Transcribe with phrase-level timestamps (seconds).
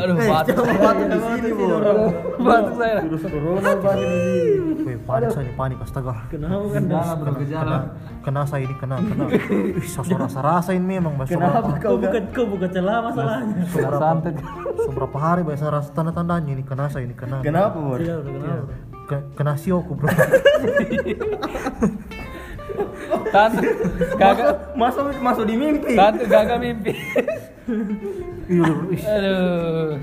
[0.00, 0.54] Aduh, batuk.
[0.64, 1.50] Batuk di sini.
[2.40, 2.96] Batuk saya.
[3.04, 4.80] Virus corona banyak di sini.
[4.80, 6.14] Wih, panik saya panik astaga.
[6.26, 6.82] Kenapa kan?
[6.82, 7.78] Gejala bro, gejala.
[8.20, 9.24] Kena saya ini kena kena.
[9.28, 11.28] Ih, saya rasa rasain memang Mas.
[11.28, 13.64] Kenapa kau buka bukan kau bukan celah masalahnya.
[13.68, 14.34] Kena santet.
[14.80, 17.44] Seberapa hari biasa rasa tanda-tandanya ini kena saya ini kena.
[17.44, 17.76] Kenapa?
[19.04, 20.06] Ke- Kena sioku bro.
[23.30, 23.66] Tante,
[24.16, 24.74] kagak.
[24.74, 25.94] Masuk masuk di mimpi.
[25.94, 26.92] Tante gagak mimpi.
[28.50, 28.66] Iya,
[29.14, 29.94] Aduh.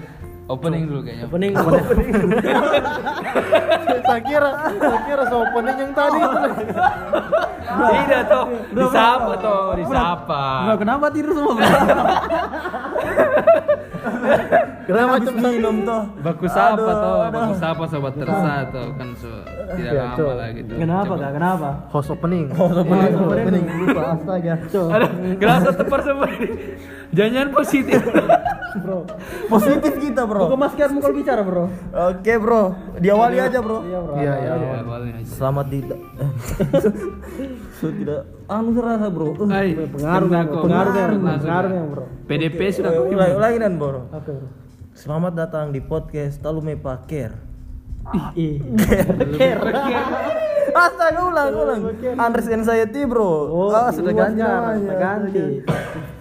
[0.48, 1.28] Opening dulu kayaknya.
[1.28, 1.52] Opening.
[4.08, 6.40] saya kira, saya kira so opening yang tadi itu.
[7.68, 10.44] Tidak toh, disapa toh, disapa.
[10.64, 11.60] Bro, kenapa tidur semua?
[14.88, 16.02] Kenapa macam minum toh.
[16.24, 19.30] Baku sapa toh, baku sapa sobat tersa toh kan so
[19.76, 20.72] tidak Iya, lama lah gitu.
[20.74, 21.32] Kenapa kak?
[21.36, 21.70] Kenapa?
[21.92, 22.46] host opening?
[22.50, 24.54] Opening, opening lupa astaga.
[24.66, 26.28] Aduh, gerasa tepar semua.
[27.12, 28.00] Jangan positif.
[28.78, 29.10] Bro,
[29.50, 30.56] Positif kita, buka Bro.
[30.56, 31.66] maskermu kalau bicara bro.
[32.14, 32.78] Oke, Bro.
[33.02, 33.82] Diawali aja, Bro.
[33.82, 34.14] Iya bro.
[34.22, 34.54] Iya, iya.
[34.54, 35.26] Ya.
[35.26, 35.80] Selamat di
[37.82, 39.34] so, tidak anu serasa, Bro.
[39.34, 40.30] Uh, Pengaruh,
[40.62, 41.42] pengaruh, sudah.
[41.42, 42.06] pengaruh yang bro.
[42.30, 44.02] PDP sudah ulangi, ulangi dan, Bro.
[44.14, 44.48] Oke bro.
[44.98, 47.30] Selamat datang di podcast Talume Paker.
[48.34, 48.58] Ih,
[50.74, 51.82] Astaga ulang ulang.
[52.18, 53.46] Andres Anxiety bro.
[53.46, 55.62] Oh, ah, sudah ganti sudah ganti.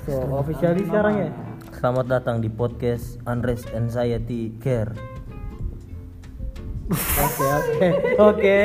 [0.04, 1.28] So, officially sekarang ya.
[1.72, 4.92] Selamat datang di podcast Andres Anxiety Care.
[6.92, 7.88] Oke, oke,
[8.20, 8.60] oke.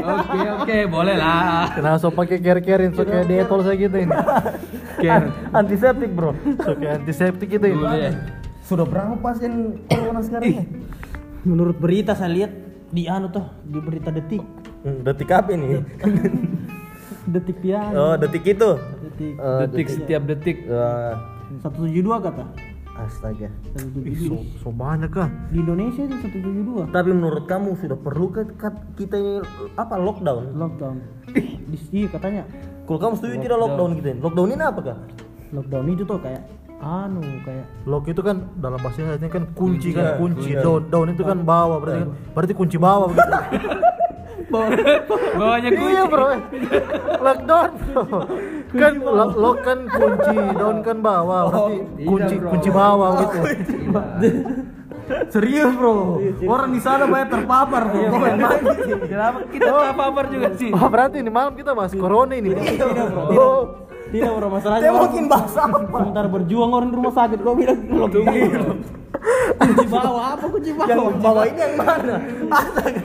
[0.00, 1.68] Oke, oke, boleh lah.
[1.76, 4.16] Kenapa so pakai care-carein so kayak detol saya gitu ini.
[5.04, 5.28] Care.
[5.52, 6.32] Antiseptik bro.
[6.64, 7.84] So kayak antiseptik gitu ini.
[7.84, 8.39] Boleh.
[8.70, 10.46] Sudah berapa pasien corona sekarang?
[10.54, 10.64] ya?
[11.42, 12.52] Menurut berita saya lihat
[12.86, 14.42] di anu tuh di berita detik,
[14.80, 15.82] Hmm, detik apa ini?
[17.34, 18.70] detik pian, Oh detik itu.
[19.02, 19.34] detik
[19.66, 20.56] Detik setiap detik.
[21.58, 22.46] Satu tujuh dua kata.
[22.94, 23.48] astaga.
[24.04, 25.26] Ih, so, so banyak kah?
[25.48, 26.82] Di Indonesia itu satu tujuh dua.
[26.86, 28.44] Tapi menurut kamu sudah perlu ke
[28.94, 29.40] kita ini
[29.74, 30.52] apa lockdown?
[30.54, 30.96] Lockdown.
[31.66, 32.42] Di, iya katanya
[32.84, 34.20] Kalau kamu setuju tidak lockdown kita ini?
[34.20, 34.98] Lockdown ini apa kah?
[35.50, 36.46] lockdown itu tuh kayak
[36.80, 40.48] anu kayak Lock itu kan dalam bahasa Inggrisnya kan kunci kan Iya, kunci.
[40.50, 40.60] iya.
[40.64, 43.30] Down, down itu kan bawah berarti kan berarti kunci bawah begitu.
[44.50, 45.92] Bawahnya kunci.
[45.92, 46.26] iya bro.
[47.20, 48.02] Lockdown bro.
[48.72, 53.38] Kan lock, lock kan kunci, down kan bawah berarti kunci kunci bawah gitu.
[55.28, 56.18] Serius bro.
[56.46, 58.02] Orang di sana banyak terpapar bro.
[59.04, 60.70] Kenapa kita terpapar juga sih?
[60.72, 62.50] Oh, berarti ini malam kita bahas corona ini.
[62.50, 62.64] bro.
[63.36, 63.60] Oh.
[64.10, 65.78] Tidak bro masalahnya Dia orang mungkin bahasa apa?
[65.86, 68.78] sementara berjuang orang di rumah sakit kau bilang lockdown.
[69.60, 70.88] Kunci bawah apa kunci bawah?
[70.88, 72.14] Yang bawah ini yang mana?
[72.50, 73.00] Astaga.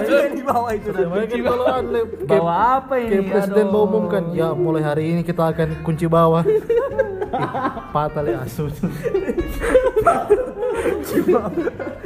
[0.00, 0.88] Ini yang di bawah itu.
[0.90, 3.10] Namanya kan anle Bawa apa ini?
[3.10, 6.42] Kayak presiden mau umumkan, ya mulai hari ini kita akan kunci bawah.
[7.94, 8.72] Patah ya asus.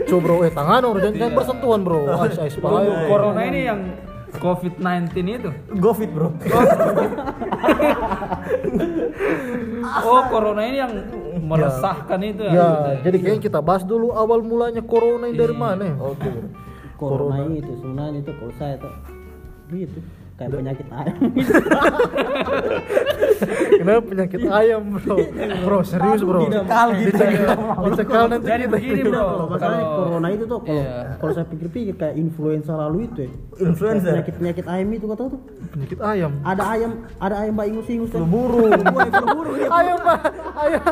[0.09, 2.01] Coba bro, eh tangan bro, jangan, bersentuhan bro.
[3.07, 3.81] Corona ini yang
[4.41, 5.51] COVID-19 itu.
[5.79, 6.29] Covid bro.
[10.01, 10.93] Oh, corona ini yang
[11.45, 12.43] meresahkan itu.
[12.49, 15.83] Ya, jadi kayaknya kita bahas dulu awal mulanya corona ini dari mana.
[15.93, 15.95] ya?
[16.01, 16.49] Oke bro.
[16.97, 18.93] Corona itu sebenarnya itu kalau saya tuh
[19.71, 20.01] gitu
[20.41, 21.19] kayak penyakit ayam.
[23.77, 25.17] Kenapa penyakit ayam bro?
[25.61, 26.41] Bro serius bro.
[26.45, 27.25] Dicekal gitu.
[27.85, 28.73] Dicekal nanti Jadi kita.
[28.73, 31.21] begini bro, masalahnya corona itu tuh kalau Iya.
[31.21, 33.31] kalau saya pikir-pikir kayak influenza lalu itu ya.
[33.61, 34.09] Influenza.
[34.11, 35.41] Penyakit penyakit ayam itu kata tuh.
[35.71, 36.33] Penyakit ayam.
[36.41, 36.91] Ada ayam,
[37.21, 38.25] ada ayam mbak ingus-ingus kan.
[38.25, 38.73] burung.
[38.73, 39.55] burung.
[39.71, 40.21] Ayam pak,
[40.57, 40.83] ayam.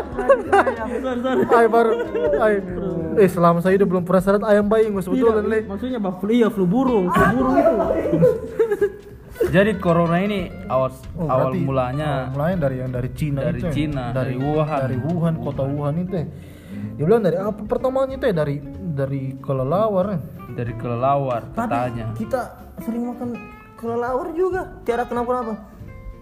[1.00, 1.42] Sorry, sorry.
[1.48, 1.90] Ayam baru.
[2.36, 2.62] Ayam.
[3.16, 5.58] Eh selama saya hidup belum pernah syarat ayam bayingus betul Tidak, le.
[5.66, 7.72] maksudnya bah flu iya flu burung, flu burung itu.
[9.40, 13.66] Jadi corona ini awal Oh, awal mulanya awal mulanya dari yang dari Cina Dari itu
[13.66, 13.72] ya?
[13.72, 14.78] Cina, dari dari Wuhan.
[14.82, 16.26] dari Wuhan kota Wuhan itu ya.
[16.68, 18.56] dia bilang dari apa pertamanya itu ya dari
[18.92, 20.18] dari kelelawar ya.
[20.52, 22.06] dari kelelawar Tapi katanya.
[22.14, 22.40] kita
[22.80, 23.28] sering makan
[23.74, 24.60] kelelawar juga.
[24.82, 25.54] Tiada kenapa-napa.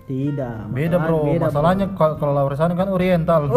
[0.07, 0.71] Tidak.
[0.71, 3.51] beda bro beda, masalahnya kalau kelelawar sana kan oriental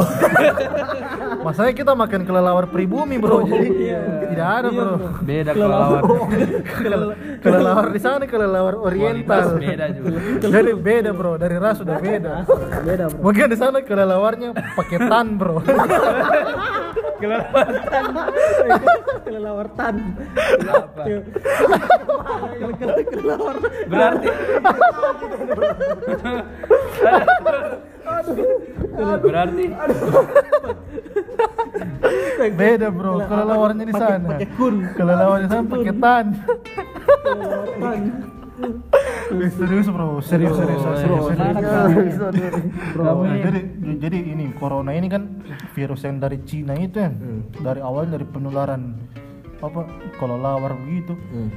[1.45, 3.69] masalahnya kita makan kelelawar pribumi bro jadi
[4.33, 6.01] tidak ada bro Beda kelelawar.
[7.37, 10.17] kelelawar di sana kelelawar oriental Kualitas beda juga.
[10.41, 12.33] jadi beda bro dari ras sudah beda.
[12.81, 13.21] Beda bro.
[13.21, 15.61] mungkin di sana kelelawarnya pakai tan bro
[19.19, 20.15] Kelelawar tan.
[20.55, 21.03] Kenapa?
[23.11, 23.55] Kelelawar.
[23.91, 24.27] Berarti
[29.23, 29.65] Berarti.
[32.55, 33.13] Beda bro.
[33.23, 34.29] Kelelawarnya di sana.
[34.35, 34.75] Pakai kun.
[34.95, 36.25] kelelawar di sana pakai tan.
[39.29, 40.83] Serius bro, serius serius
[42.91, 43.45] Bro, serius.
[43.45, 43.61] jadi
[44.03, 47.13] jadi ini corona ini kan virus yang dari Cina itu kan,
[47.61, 48.99] dari awal dari penularan
[49.63, 49.87] apa
[50.19, 51.15] kelelawar begitu.
[51.31, 51.49] Hmm.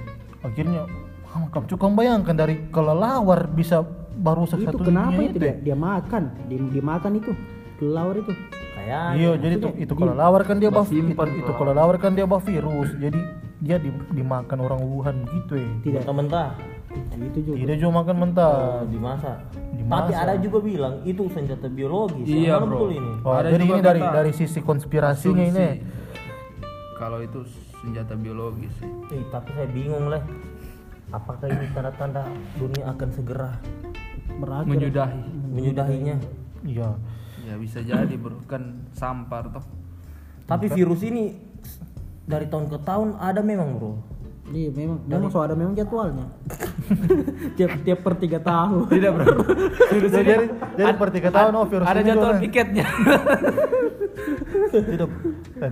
[0.46, 0.86] Akhirnya
[1.32, 3.82] ah, kamu cukup bayangkan dari kelelawar bisa
[4.14, 7.30] baru itu satu kenapa dunia itu dia, dia makan dia, dia makan itu
[7.76, 8.32] kelelawar itu
[8.72, 11.58] Kayak Iya, jadi itu itu kelelawar kan dia itu, simpan itu kelelawar.
[11.94, 12.90] kelelawar kan dia bawa virus.
[12.98, 13.20] Jadi
[13.62, 15.70] dia di- dimakan orang Wuhan gitu ya.
[15.86, 16.50] tidak mentah-mentah
[17.14, 18.82] itu juga Tidak cuma makan mentah.
[18.84, 19.38] dimasak.
[19.72, 20.02] Dimasak.
[20.02, 22.26] Tapi ada juga bilang itu senjata biologis.
[22.26, 22.74] Iya, Yang bro.
[22.74, 23.12] betul ini?
[23.22, 25.66] Oh, Ada jadi juga ini dari kata dari sisi konspirasinya ini.
[25.70, 25.78] asumsi
[26.98, 27.40] kalau itu
[27.78, 28.90] senjata biologis sih.
[29.10, 30.22] Eh, tapi saya bingung lah.
[31.08, 32.26] Apakah ini tanda-tanda
[32.56, 33.62] dunia akan segera
[34.40, 35.20] berakhir menyudahi.
[35.52, 36.16] Menyudahinya?
[36.62, 36.90] Iya.
[37.42, 38.38] ya bisa jadi bro.
[38.46, 39.64] Kan sampar toh.
[40.46, 41.34] Tapi virus ini
[42.22, 43.92] dari tahun ke tahun ada memang bro.
[44.52, 45.06] iya memang.
[45.06, 46.26] Memang so ada memang jadwalnya.
[47.58, 48.90] Tiap tiap per tiga tahun.
[48.90, 49.26] Tidak bro.
[49.90, 50.34] Jadi jadi,
[50.76, 52.42] jadi per tiga tahun oh virus ada ini jadwal doang.
[52.42, 52.86] piketnya.
[54.72, 55.10] Tidak.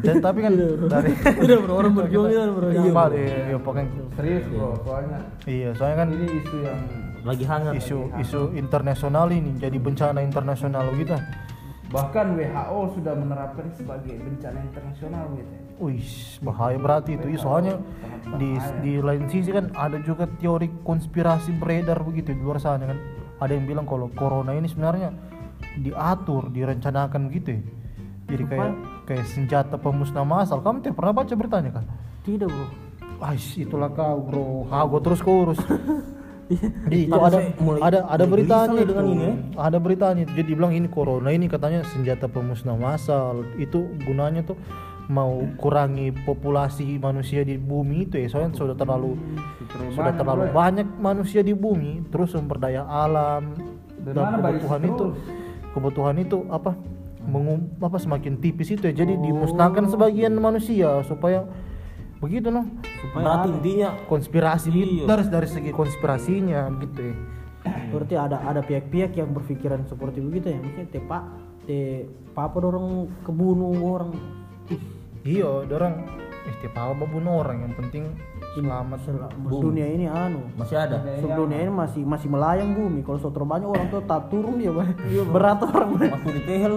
[0.05, 1.73] Dan tapi kan dari udah bro.
[1.77, 2.69] Orang berjuang kan bro.
[2.71, 2.83] Iya,
[3.17, 4.77] iya, iya, pokoknya serius bro.
[4.87, 6.81] Soalnya iya, soalnya kan ini isu yang
[7.25, 7.75] Lagi hangat.
[7.77, 11.17] isu isu internasional ini jadi bencana internasional gitu.
[11.91, 15.53] bahkan WHO sudah menerapkan sebagai bencana internasional gitu.
[15.83, 16.07] Wih,
[16.39, 17.35] bahaya berarti itu.
[17.35, 17.75] Iya, soalnya
[18.39, 22.99] di di lain sisi kan ada juga teori konspirasi beredar begitu di luar sana kan.
[23.43, 25.11] Ada yang bilang kalau corona ini sebenarnya
[25.83, 27.63] diatur, direncanakan gitu ya.
[28.31, 28.73] Jadi kayak
[29.11, 30.63] kayak senjata pemusnah massal.
[30.63, 31.85] Kamu tidak pernah baca beritanya kan?
[32.21, 32.67] tidak bro
[33.21, 34.65] Ais, itulah kau bro.
[34.73, 35.61] Ha, gua terus kurus.
[36.91, 38.91] Di, itu Tapi ada mulai- ada ada beritanya itu.
[38.91, 39.35] dengan ini, ya.
[39.71, 40.25] Ada beritanya.
[40.27, 43.47] Jadi dibilang ini corona ini katanya senjata pemusnah massal.
[43.55, 44.59] Itu gunanya tuh
[45.07, 48.27] mau kurangi populasi manusia di bumi itu ya.
[48.27, 49.15] Soalnya sudah terlalu
[49.95, 53.55] sudah terlalu banyak manusia di bumi, terus sumber daya alam
[54.01, 55.07] Dan dan kebutuhan itu
[55.71, 56.75] kebutuhan itu apa
[57.21, 58.95] mengum, apa semakin tipis itu ya.
[58.97, 61.47] Jadi dimusnahkan sebagian manusia supaya
[62.21, 62.69] begitu noh
[63.11, 65.05] Berarti intinya konspirasi gitu Iya.
[65.09, 67.17] dari dari segi konspirasinya gitu ya.
[67.91, 70.59] berarti ada ada pihak-pihak yang berpikiran seperti begitu ya.
[70.59, 71.23] Mungkin te pak
[71.65, 74.13] te papa dorong kebunuh orang?
[74.69, 74.81] Ih,
[75.21, 76.09] Iya, orang
[76.41, 77.69] eh tiap apa bunuh orang?
[77.69, 78.05] Yang penting
[78.51, 80.41] selamat sel- dunia ini anu.
[80.57, 81.05] Masih ada.
[81.21, 83.05] Sebelum dunia ini masih masih melayang bumi.
[83.05, 84.97] Kalau so terbanyak orang tuh tak turun dia Bang.
[85.29, 86.73] berat orang Masuk di tehel.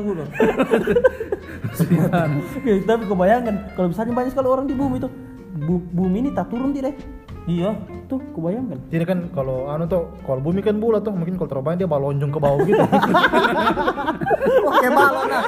[2.63, 5.11] Ya, tapi kebayangkan kalau misalnya banyak sekali orang di bumi tuh
[5.55, 6.97] bu- bumi ini tak turun tidak
[7.43, 7.75] Iya.
[8.07, 11.65] tuh kebayangkan Jadi kan kalau anu tuh kalau bumi kan bulat tuh mungkin kalau terlalu
[11.67, 12.79] banyak dia balonjong ke bawah gitu.
[14.71, 15.43] Oke balon nah.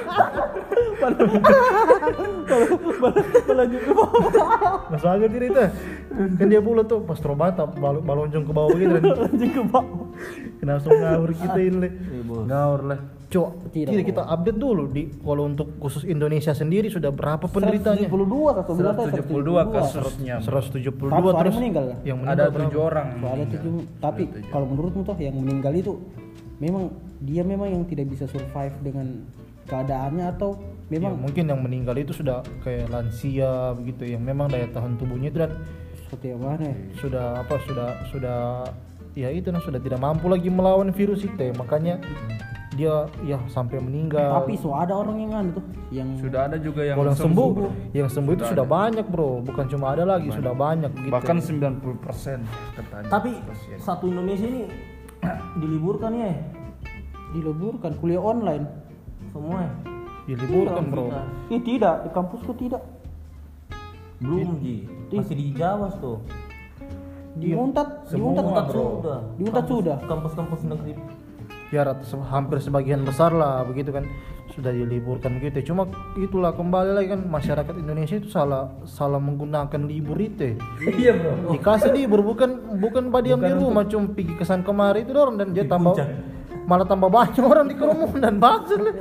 [3.46, 4.14] Berlanjut ke bawah
[4.88, 5.64] Masa aja tidak itu.
[6.36, 8.96] Kan dia bulat tuh pas terlalu banyak tak bal- balonjong ke bawah gitu.
[8.96, 10.08] Berlanjut ke bawah
[10.60, 11.78] kenapa so ngawur kita ini?
[11.78, 11.90] Le?
[12.46, 13.00] Ngawur lah.
[13.26, 18.06] Coba Tidak, kita update dulu di kalau untuk khusus Indonesia sendiri sudah berapa penderitanya?
[18.06, 21.98] 172 atau berapa 172 kasusnya 172 Tapi terus meninggal ya?
[22.06, 22.62] yang ada meninggal berapa?
[22.70, 25.94] tujuh orang soalnya tujuh tapi kalau menurutmu toh yang meninggal itu
[26.62, 29.26] memang dia memang yang tidak bisa survive dengan
[29.66, 34.70] keadaannya atau Ya, memang mungkin yang meninggal itu sudah kayak lansia begitu yang memang daya
[34.70, 35.58] tahan tubuhnya itu dan
[35.98, 36.76] seperti mana ya?
[37.02, 38.40] sudah apa sudah sudah
[39.18, 41.58] ya itu nah sudah tidak mampu lagi melawan virus itu ya.
[41.58, 41.98] makanya
[42.78, 44.46] dia ya sampai meninggal.
[44.46, 47.70] Tapi so ada orang yang anu tuh yang sudah ada juga yang yang sembuh, bro.
[47.96, 49.42] yang sembuh itu sudah banyak bro.
[49.42, 51.10] Bukan cuma ada lagi sudah banyak gitu.
[51.10, 52.46] Bahkan 90%
[52.78, 53.10] katanya.
[53.10, 53.32] Tapi
[53.82, 54.70] satu Indonesia ini
[55.66, 56.36] diliburkan ya?
[57.34, 58.85] Diliburkan kuliah online
[59.36, 59.60] semua.
[59.68, 59.72] ya?
[60.26, 61.22] diliburkan bro Kita.
[61.54, 62.82] Ih, tidak di kampusku tidak
[64.16, 64.88] Belum ji.
[65.12, 66.24] Masih di Jawa tuh.
[67.36, 69.20] di Untat di Untat Untat sudah.
[69.36, 70.96] di Untat sudah Kampus-kampus negeri.
[71.68, 71.84] ya
[72.32, 74.08] hampir sebagian besar lah begitu kan
[74.56, 75.84] sudah diliburkan begitu cuma
[76.16, 80.58] itulah kembali lagi kan masyarakat Indonesia itu salah salah menggunakan libur itu ya.
[80.96, 85.12] iya bro dikasih libur bukan bukan pada diam di rumah cuma pergi kesan kemari itu
[85.12, 86.00] doang dan dia tambah
[86.66, 88.96] malah tambah banyak orang di kerumunan maksud lah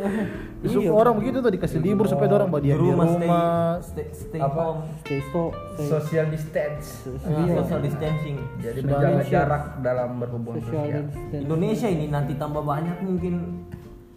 [0.65, 3.77] Sup- orang begitu tuh dikasih libur supaya orang pada Di rumah rumah.
[3.81, 4.57] stay, stay, stay Apa?
[4.57, 4.81] home.
[4.99, 6.87] stay stop stay social distance.
[7.21, 8.37] Ah, social distancing.
[8.59, 11.05] jadi Sudah menjaga jarak dalam berhubungan sosial.
[11.35, 13.61] Indonesia ini nanti tambah banyak mungkin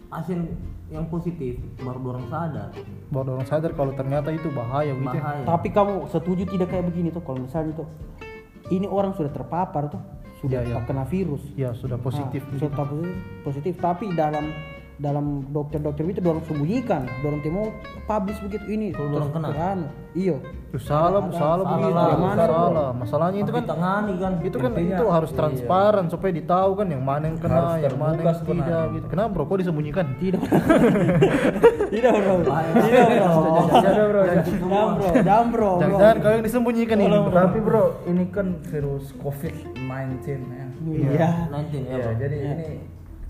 [0.06, 0.56] pasien
[0.88, 1.60] yang positif.
[1.78, 2.72] Baru orang sadar.
[3.06, 5.20] Baru orang sadar kalau ternyata itu bahaya gitu ya.
[5.20, 5.44] bahaya.
[5.44, 7.20] tapi kamu setuju tidak kayak begini tuh?
[7.20, 7.88] Kalau misalnya tuh
[8.68, 10.00] ini orang sudah terpapar tuh
[10.38, 10.86] sudah Iya, iya.
[10.86, 11.42] kena virus.
[11.54, 13.74] Ya sudah positif Nah, sudah positif, positif.
[13.78, 14.50] Tapi dalam
[14.98, 17.70] dalam dokter-dokter itu dorong sembunyikan dorong temo
[18.04, 19.78] publish begitu ini Kalau dorong kena?
[20.10, 21.94] iyo Itu salah, salah begitu.
[21.94, 22.06] lah.
[22.34, 22.88] Salah, salah.
[22.92, 27.30] Masalahnya itu kan ditangani kan itu kan itu harus transparan supaya ditahu kan yang mana
[27.30, 29.06] yang kena, Harus yang mana yang tidak gitu.
[29.06, 29.42] Kenapa bro?
[29.46, 30.06] Kok disembunyikan?
[30.18, 30.42] tidak
[31.94, 33.32] tidak bro tidak bro
[33.78, 34.22] Jangan bro.
[34.66, 37.16] jam bro jam bro Jangan kau yang disembunyikan ini.
[37.30, 40.66] Tapi bro, ini kan virus COVID-19 ya.
[40.90, 42.68] iya 19 ya Iya, jadi ini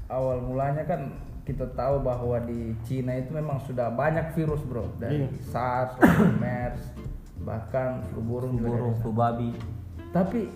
[0.08, 5.25] awal mulanya kan kita tahu bahwa di Cina itu memang sudah banyak virus bro dari
[5.49, 5.97] SARS,
[6.45, 6.93] MERS,
[7.40, 9.57] bahkan flu burung juga burung flu babi.
[10.12, 10.52] Tapi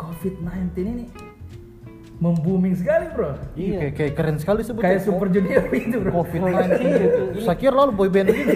[0.00, 1.04] COVID-19 ini
[2.16, 3.36] membooming sekali bro.
[3.52, 4.88] Iya, kayak, kayak keren sekali sebutnya.
[4.88, 6.10] Kayak Super Junior itu bro.
[6.24, 7.22] COVID-19 itu.
[7.44, 8.52] Saya kira lalu boyband gitu.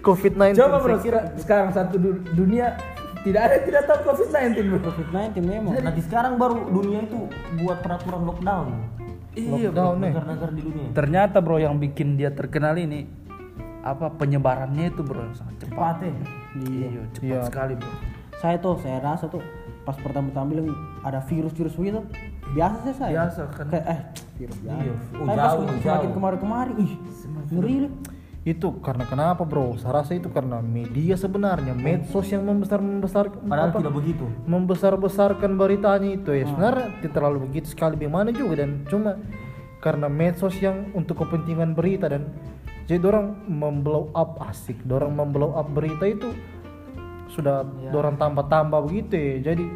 [0.00, 0.56] COVID-19.
[0.56, 1.20] Coba bro, kira.
[1.36, 2.80] sekarang satu du- dunia
[3.28, 4.78] tidak ada tidak tahu COVID-19 bro.
[4.88, 7.28] COVID-19 memang nanti sekarang baru dunia itu
[7.60, 8.95] buat peraturan lockdown
[9.36, 10.10] Iya Lockdown nih.
[10.10, 13.04] negara-negara di dunia Ternyata bro yang bikin dia terkenal ini
[13.82, 15.70] apa penyebarannya itu bro yang sangat cepat.
[15.70, 16.12] cepat ya
[16.58, 17.40] Iya, cepat Iya.
[17.44, 17.92] sekali bro.
[18.36, 19.40] saya tuh saya rasa tuh
[19.82, 22.00] pas pertama-tama bilang ada virus-virus begitu
[22.50, 23.66] biasa sih saya Biasa, kan?
[23.68, 24.00] kayak eh
[24.36, 24.92] virus biasa Iya.
[24.92, 26.12] Oh, Tapi pas jauh, semakin jauh.
[26.12, 26.92] kemari-kemari ih
[27.48, 27.92] ngeri loh.
[28.46, 29.74] Itu karena kenapa bro?
[29.74, 34.22] Saya rasa itu karena media sebenarnya, medsos yang membesar membesar padahal tidak begitu.
[34.46, 36.46] Membesar-besarkan beritanya itu ya.
[36.46, 39.18] Sebenarnya tidak terlalu begitu sekali bagaimana juga dan cuma
[39.82, 42.30] karena medsos yang untuk kepentingan berita dan
[42.86, 44.78] jadi orang memblow up asik.
[44.86, 46.30] Orang memblow up berita itu
[47.34, 49.34] sudah orang tambah-tambah begitu ya.
[49.50, 49.66] Jadi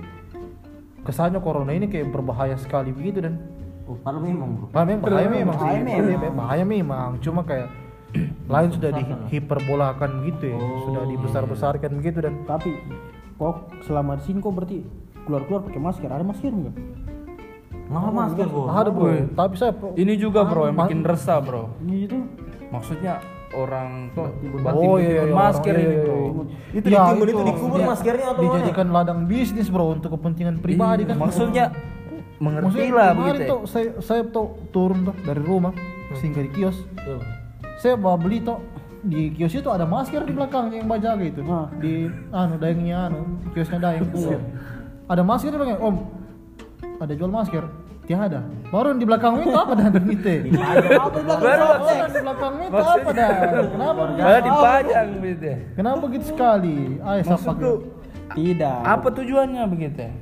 [1.02, 3.34] kesannya corona ini kayak berbahaya sekali begitu dan
[3.90, 4.66] oh, padahal memang bro.
[4.70, 6.34] Bahaya memang bahaya memang Bahaya memang.
[6.38, 7.08] Bahaya memang.
[7.18, 7.89] Cuma kayak
[8.44, 12.74] lain sudah dihiperbolakan gitu ya sudah dibesar-besarkan begitu dan tapi
[13.34, 14.78] kok selama di sini kok berarti
[15.22, 16.74] keluar-keluar pakai masker ada masker enggak
[17.86, 21.70] nggak masker bro ada bro tapi saya Ini juga bro yang bikin resah bro.
[21.82, 22.18] gitu
[22.68, 23.18] Maksudnya
[23.50, 24.30] orang kok
[24.72, 26.14] Oh iya, iya, masker orang- ini iya, bro.
[26.14, 26.44] iya, iya.
[26.70, 28.46] Itu Ya, ditimbun, itu dikubur dia- maskernya atau mana?
[28.46, 31.74] dijadikan ladang bisnis bro untuk kepentingan pribadi kan Maksudnya
[32.38, 33.42] mengerti Maksudnya lah kemarin begitu.
[33.42, 33.48] ya.
[33.48, 35.72] tuh saya saya tuh turun tuh dari rumah
[36.12, 37.18] singgah di kios Iya.
[37.80, 38.60] Saya bawa beli tuh
[39.00, 41.72] di kios itu ada masker di belakangnya yang bajaga itu Ah.
[41.74, 43.20] di anu dayangnya anu
[43.50, 44.04] kiosnya dayang
[45.12, 45.80] ada masker di belakang.
[45.80, 45.96] Om
[47.00, 47.64] ada jual masker?
[48.04, 48.42] Tiada.
[48.68, 49.86] Baru di belakangnya itu apa dah?
[49.88, 51.08] Itu Baru Oh,
[52.04, 53.30] di belakangnya itu apa dah?
[53.70, 55.44] Kenapa Malah dipajang begitu.
[55.46, 55.56] ya.
[55.72, 56.76] kenapa begitu sekali?
[56.98, 57.72] Ayo siapa Maksudku
[58.32, 58.78] tidak.
[58.84, 59.98] Apa tujuannya begitu?
[60.00, 60.12] ya?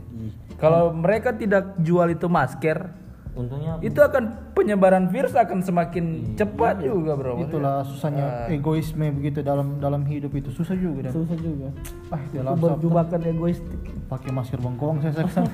[0.56, 2.92] Kalau mereka tidak jual itu masker,
[3.38, 7.38] untungnya itu akan penyebaran virus akan semakin cepat juga bro.
[7.38, 10.50] itulah susahnya egoisme begitu dalam dalam hidup itu.
[10.50, 11.12] Susah juga dan.
[11.14, 11.70] Susah juga.
[12.10, 13.78] Ah itu dalam berjubakan egoistik.
[14.10, 15.52] Pakai masker bengkoang saya saya ke sana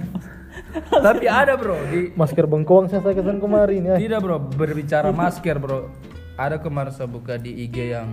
[1.13, 3.97] Tapi ada bro di masker bengkoang saya saya ke sana kemarin ya.
[4.01, 5.93] Tidak bro, berbicara masker bro.
[6.41, 8.09] Ada kemarin saya buka di IG yang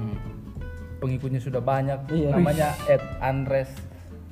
[1.00, 2.36] pengikutnya sudah banyak Iya.
[2.36, 3.80] Namanya at Unrest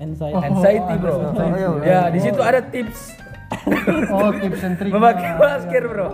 [0.04, 0.44] anxiety.
[0.44, 1.16] Anxiety bro.
[1.88, 3.29] Ya di situ ada tips
[4.10, 6.08] oh tips and trick memakai masker bro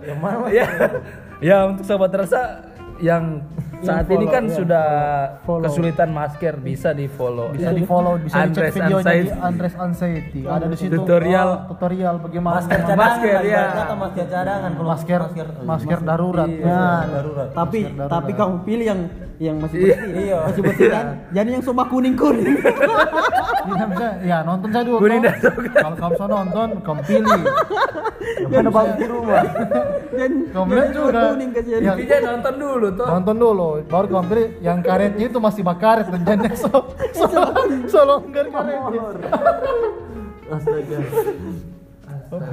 [0.00, 0.46] Yang mana?
[0.48, 0.66] ya,
[1.38, 2.40] ya untuk sobat rasa
[2.98, 3.44] yang
[3.80, 4.86] saat ini kan sudah
[5.64, 9.40] kesulitan masker bisa di follow bisa di follow bisa dicek Andres videonya di Anxiety.
[9.40, 11.48] Andres Anxiety ada di situ Tutorial.
[11.48, 13.62] oh, tutorial bagaimana masker cadangan Masker, ya.
[13.72, 15.20] kata masker cadangan kalau masker
[15.64, 17.48] masker darurat ya darurat.
[17.56, 18.10] tapi darurat.
[18.12, 19.00] tapi kamu pilih yang
[19.40, 19.96] yang masih Iya.
[19.96, 22.60] bersih iya masih bersih kan jadi yang soba kuning kuning
[23.70, 25.74] Bisa bisa ya nonton saya dulu dan coklat.
[25.78, 27.42] kalau kamu mau nonton kamu pilih.
[28.50, 29.44] Dan bang di rumah
[30.10, 31.60] dan kamu yang juga
[31.96, 34.48] dia nonton dulu tuh nonton dulu baru kamu pilih.
[34.60, 36.70] Yang karetnya itu masih bakaret dan jangan so
[37.14, 37.26] so,
[37.86, 39.00] so longgar karetnya
[40.50, 40.98] astaga.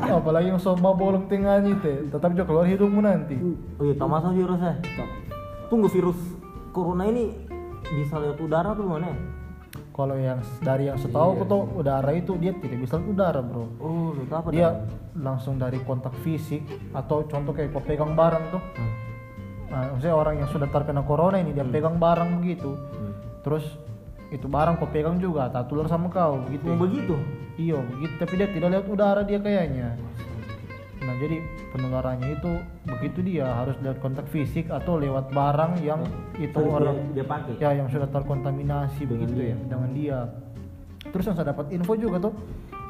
[0.09, 3.37] Apalagi yang so bolong tengahnya itu tetap juga keluar hidungmu nanti.
[3.77, 4.73] Oh iya tak masuk virus ya
[5.67, 6.19] tunggu virus
[6.71, 7.35] corona ini
[7.87, 9.17] bisa lewat udara tuh mana ya?
[9.97, 13.65] Kalau yang dari yang setahu aku tuh udara itu dia tidak bisa udara bro.
[13.81, 14.85] Oh apa dia
[15.17, 16.61] langsung dari kontak fisik
[16.93, 18.61] atau contoh kayak kau pegang barang tuh.
[19.73, 22.77] Nah, maksudnya orang yang sudah terkena corona ini dia pegang barang begitu.
[23.41, 23.65] Terus
[24.29, 27.15] itu barang kau pegang juga tak tular sama kau begitu oh begitu?
[27.57, 28.13] Iya begitu.
[28.21, 29.97] Tapi dia tidak lewat udara dia kayaknya
[31.07, 31.39] nah jadi
[31.71, 32.51] penularannya itu
[32.83, 36.03] begitu dia harus lewat kontak fisik atau lewat barang yang
[36.35, 40.27] itu Sorry, orang dia, dia pakai ya yang sudah terkontaminasi begitu ya dengan dia
[41.15, 42.35] terus yang saya dapat info juga tuh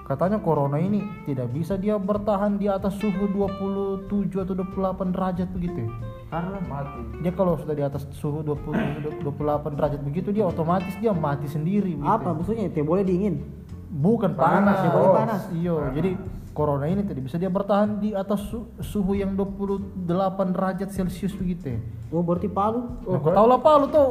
[0.09, 5.85] katanya corona ini tidak bisa dia bertahan di atas suhu 27 atau 28 derajat begitu
[5.85, 5.91] ya.
[6.33, 11.13] karena Mati dia kalau sudah di atas suhu 20 28 derajat begitu dia otomatis dia
[11.13, 12.35] mati sendiri begitu apa ya.
[12.39, 13.45] maksudnya tidak boleh dingin
[13.87, 15.13] bukan panas, Panas, oh.
[15.15, 15.41] panas.
[15.55, 16.11] Iya, jadi
[16.57, 20.09] corona ini tidak bisa dia bertahan di atas su- suhu yang 28
[20.49, 21.77] derajat Celcius begitu.
[21.77, 21.79] ya.
[22.09, 22.81] Oh berarti Palu.
[23.05, 24.07] Nah, kau tahu lah Palu tuh.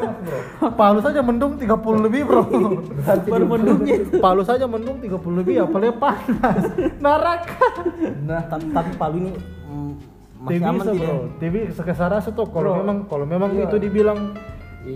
[0.80, 1.70] Palu saja mendung 30
[2.02, 2.42] lebih, Bro.
[3.28, 3.96] Baru mendungnya.
[4.18, 6.64] Palu saja mendung 30 lebih apalagi panas.
[6.98, 7.66] Neraka.
[8.26, 9.90] Nah, tapi, tapi Palu ini mm,
[10.42, 10.98] masih TV aman tidak?
[10.98, 11.16] Bro.
[11.38, 13.68] TV sekesara tuh kalau memang kalau memang Iya.
[13.68, 14.34] itu dibilang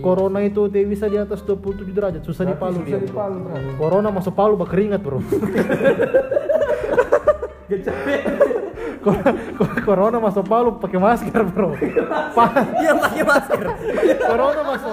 [0.01, 2.97] Corona itu TV bisa di atas 27 derajat, susah di Palu susah dia.
[2.97, 3.15] di bro.
[3.15, 3.55] Palu, bro.
[3.77, 5.21] Corona masuk Palu bak keringat, Bro.
[9.05, 9.21] Cor-
[9.53, 11.77] cor- Corona masuk Palu pakai masker, Bro.
[11.77, 13.61] Dia pakai masker.
[14.19, 14.91] Corona masuk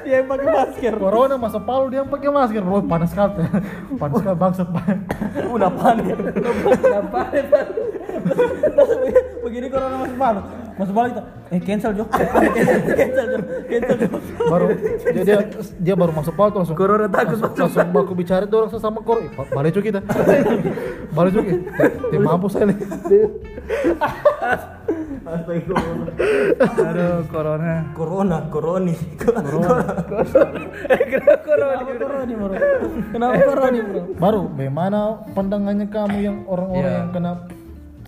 [0.00, 0.92] Dia yang pakai masker.
[0.94, 2.86] Corona masuk Palu dia pakai masker, Bro.
[2.86, 3.42] Panas sekali.
[3.92, 4.68] Panas sekali bangsat.
[5.48, 6.14] Udah panik.
[6.78, 7.20] Kenapa?
[9.48, 10.40] Begini corona masuk Palu.
[10.76, 11.22] Masuk Palu itu.
[11.48, 12.04] Eh cancel Jo.
[12.12, 13.38] cancel, cancel Jo.
[13.64, 14.08] Cancel Jo.
[14.46, 14.66] Baru
[15.08, 15.36] dia, dia
[15.80, 19.18] dia baru masuk tuh langsung Corona takut langsung, langsung baku bicara tuh orang sesama kor.
[19.18, 20.00] Eh, ba- Balik cuy kita.
[21.16, 21.56] Balik cuy.
[22.12, 22.76] Tim mampus saya nih.
[25.28, 27.74] Aduh, corona.
[27.92, 28.94] Corona, coroni.
[29.18, 29.68] Corona?
[31.12, 32.56] Kenapa corona bro?
[33.12, 34.00] Kenapa corona bro?
[34.16, 35.00] Baru bagaimana
[35.32, 36.98] pandangannya kamu yang orang-orang Iya.
[36.98, 37.32] yang kena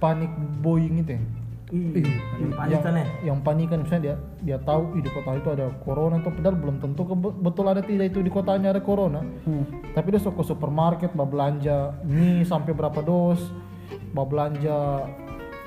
[0.00, 1.12] panik buying itu?
[1.14, 1.22] ya?
[1.70, 2.02] Ih,
[2.34, 3.06] Yang panik yang, kan ya?
[3.22, 7.06] yang panikan misalnya dia dia tahu di kota itu ada corona atau padahal belum tentu
[7.06, 9.22] ke- betul ada tidak itu di kotanya ada corona.
[9.94, 13.38] Tapi dia ke supermarket mau belanja mie sampai berapa dos,
[14.10, 15.06] mau belanja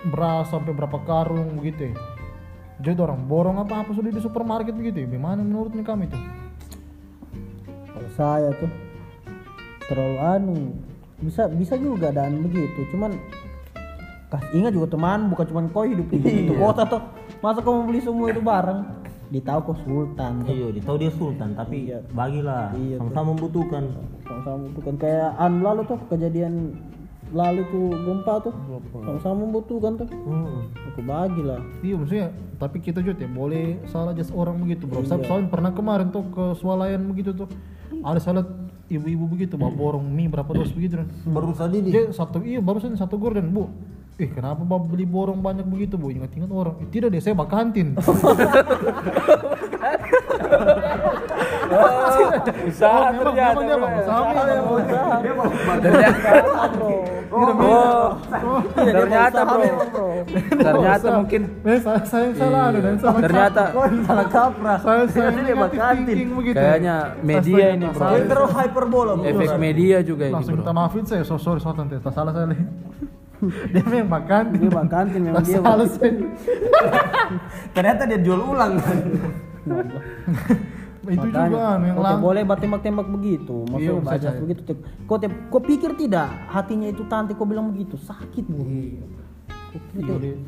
[0.04, 1.88] beras sampai berapa karung begitu.
[1.88, 1.96] ya.
[2.84, 5.00] Jadi orang borong apa-apa sudah di supermarket begitu.
[5.00, 5.08] ya.
[5.08, 6.20] Bagaimana menurutnya kamu itu?
[7.88, 8.68] Kalau saya tuh
[9.88, 10.56] terlalu anu
[11.20, 13.16] bisa bisa juga dan begitu cuman
[14.34, 17.02] kas ingat juga teman bukan cuman kau hidup di itu kota tuh.
[17.46, 18.80] Masa kau mau beli semua itu barang
[19.30, 20.42] ditahu kau sultan.
[20.42, 20.50] Tuh.
[20.50, 22.74] Iya, dia tahu dia sultan, tapi bagilah.
[22.74, 23.84] Iya, sama-sama membutuhkan.
[24.26, 26.74] sama-sama bukan kayak anu lalu tuh kejadian
[27.30, 28.54] lalu tuh gempa tuh.
[28.90, 30.10] Sama-sama membutuhkan tuh.
[30.10, 30.66] Hmm.
[30.90, 31.62] aku bagilah.
[31.86, 35.06] Iya maksudnya, tapi kita juga ya boleh salah just orang begitu bro.
[35.06, 37.50] Saya soalnya pernah kemarin tuh ke swalayan begitu tuh,
[38.02, 38.46] ada salah
[38.90, 41.08] ibu-ibu begitu bawa borong mie berapa dos begitu kan.
[41.26, 43.70] Baru tadi Dia satu iya barusan satu gorden bu.
[44.14, 46.14] Eh kenapa bawa beli borong banyak begitu bu?
[46.14, 46.78] Ingat-ingat orang.
[46.78, 47.98] Eh, tidak deh saya bak kantin.
[52.64, 53.58] Usaha memang, ternyata.
[53.58, 53.82] memang dia bro.
[53.82, 54.22] bak usaha.
[55.18, 55.50] memang.
[57.34, 58.14] Oh,
[58.78, 59.66] ternyata bro.
[60.54, 62.06] Ternyata mungkin Eh, saya,
[62.38, 63.20] salah ada dan salah.
[63.20, 63.64] ternyata
[64.06, 64.78] salah kaprah.
[64.78, 66.18] Saya saya Dia bakantin.
[66.54, 66.96] kayaknya
[67.26, 68.08] media ini bro.
[68.12, 69.12] Dia terlalu hyperbola.
[69.18, 69.26] bro.
[69.26, 70.62] Efek media juga ini Langsung bro.
[70.62, 71.26] minta maafin saya.
[71.26, 72.54] So sorry so tante, tak salah saya.
[73.70, 74.60] Dia memang bak kantin.
[74.60, 76.12] dia bang kantin memang dia saya.
[77.72, 78.98] Ternyata dia jual ulang kan.
[81.04, 81.44] Itu juga
[81.76, 82.20] anu yang lang.
[82.24, 84.40] boleh buat tembak-tembak begitu, Iya, maksudnya bisa baca saya.
[84.40, 84.62] begitu.
[85.04, 88.64] Kau te- kau pikir tidak hatinya itu tante kau bilang begitu sakit bu.
[88.64, 89.04] Iya,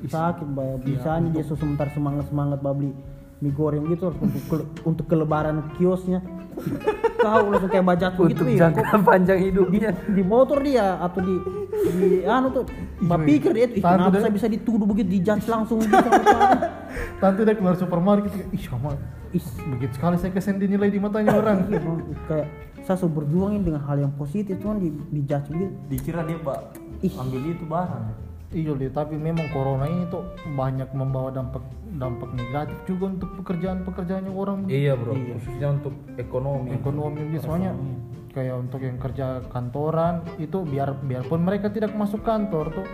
[0.07, 0.79] sakit bah.
[0.79, 2.95] Bisanya dia sebentar semangat semangat babli
[3.43, 6.23] mie goreng gitu untuk ke- untuk kelebaran kiosnya.
[7.19, 8.67] Kau langsung kayak bajak Untuk ya.
[8.67, 9.89] jangka panjang hidupnya.
[10.07, 11.35] Di motor dia atau di
[11.85, 12.63] di anu tuh,
[13.03, 15.93] bah pikir dia tuh, "Ih, Tante kenapa saya bisa dituduh begitu dijudge langsung gitu.
[17.21, 18.95] Tante udah keluar supermarket, ih sama,
[19.35, 19.43] ih
[19.75, 21.67] begitu sekali saya kesen dinilai di matanya orang.
[22.31, 22.47] kayak
[22.85, 25.73] saya so berjuang ini dengan hal yang positif cuman di dijudge begitu.
[25.91, 26.59] Dikira dia pak
[27.03, 27.13] Ih.
[27.17, 28.03] ambil itu barang.
[28.53, 30.21] Iya deh, tapi memang corona ini tuh
[30.53, 34.57] banyak membawa dampak dampak negatif juga untuk pekerjaan-pekerjaan yang orang.
[34.69, 36.75] Iya bro, khususnya untuk ekonomi.
[36.75, 37.39] ekonomi.
[37.41, 37.73] Soalnya
[38.35, 42.87] kayak untuk yang kerja kantoran itu biar biarpun mereka tidak masuk kantor tuh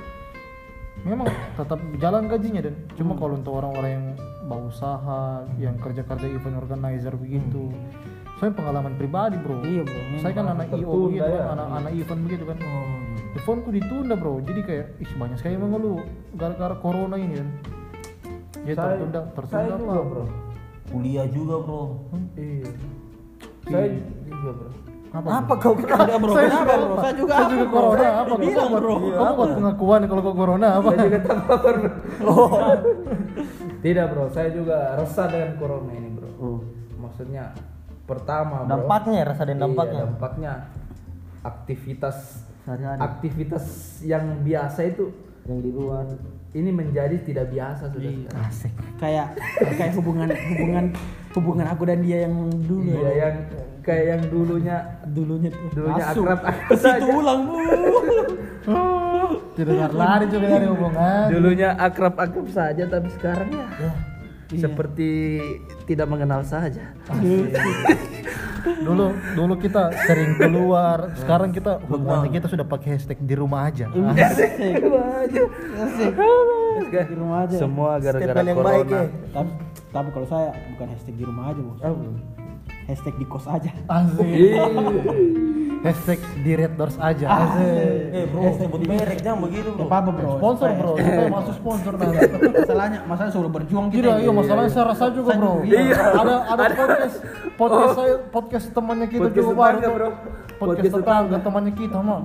[1.01, 1.25] memang
[1.57, 2.75] tetap jalan gajinya dan.
[2.93, 4.07] Cuma kalau untuk orang-orang yang
[4.45, 7.73] berusaha yang kerja-kerja event organizer begitu
[8.41, 10.01] saya pengalaman pribadi bro Iya bro.
[10.17, 11.37] saya kan anak IO Tertunda begitu ya.
[11.37, 12.57] kan anak anak event begitu kan
[13.31, 16.01] eventku ditunda bro jadi kayak ih banyak sekali mengeluh
[16.33, 17.49] gara-gara corona ini kan
[18.61, 20.25] ya tertunda tertunda Saya apa juga bro.
[20.91, 21.81] Kuliah juga bro.
[22.35, 22.67] Iya.
[23.63, 23.87] Saya
[24.25, 24.69] juga bro.
[25.11, 26.95] apa, Apa kau Ada bro, Saya kenapa juga- bro?
[26.97, 27.71] Saya juga saya apa, juga bro?
[27.71, 28.95] corona Saya apa kau bilang, buat bro.
[28.97, 32.35] kamu buat pengakuan kalau kau corona apa Saya juga terpapar bro.
[33.83, 36.29] Tidak bro, saya juga resah dengan corona ini bro.
[36.97, 37.43] Maksudnya
[38.11, 38.69] pertama bro.
[38.73, 39.99] Dampaknya ya, rasa dan Iya, dampaknya.
[40.03, 40.51] dampaknya
[41.41, 42.17] aktivitas
[42.61, 42.99] Sehari-hari.
[42.99, 43.63] aktivitas
[44.03, 45.05] yang biasa itu
[45.43, 46.05] yang di luar
[46.51, 48.29] ini menjadi tidak biasa sudah Iya.
[48.51, 48.95] sekarang.
[48.97, 49.25] kayak
[49.73, 50.85] kayak hubungan hubungan
[51.31, 53.35] hubungan aku dan dia yang dulu Iya yang
[53.81, 54.75] kayak yang dulunya
[55.07, 56.23] dulunya dulunya masuk.
[56.23, 57.53] akrab ke akrab situ ulang bu
[59.51, 63.65] tidak lari juga dari hubungan Dulunya akrab-akrab saja tapi sekarang ya
[64.59, 65.09] seperti
[65.87, 66.91] tidak mengenal saja.
[68.85, 71.13] dulu dulu kita sering keluar.
[71.17, 73.87] Sekarang kita hubungannya kita sudah pakai hashtag di rumah aja.
[73.89, 73.99] Di
[77.17, 77.57] rumah aja.
[77.57, 78.97] Semua gara-gara Statement yang baik corona.
[78.97, 79.05] ya.
[79.33, 79.51] tapi,
[79.91, 81.79] tapi kalau saya bukan hashtag di rumah aja bos
[82.91, 83.71] hashtag di kos aja.
[83.87, 84.27] Asik.
[85.87, 87.25] hashtag di red doors aja.
[87.25, 88.11] Asik.
[88.11, 89.87] Eh bro, sebut merek jangan begitu bro.
[89.87, 90.91] apa apa bro sponsor bro.
[90.99, 92.17] Kita masuk sponsor nanti
[92.51, 95.53] masalahnya masalahnya sudah berjuang kita tidak iya masalahnya saya rasa juga bro.
[95.63, 95.95] Iya.
[95.95, 97.15] ada ada podcast
[97.55, 100.09] podcast saya podcast temannya kita juga baru
[100.59, 101.37] podcast tetangga.
[101.39, 102.21] temannya kita mah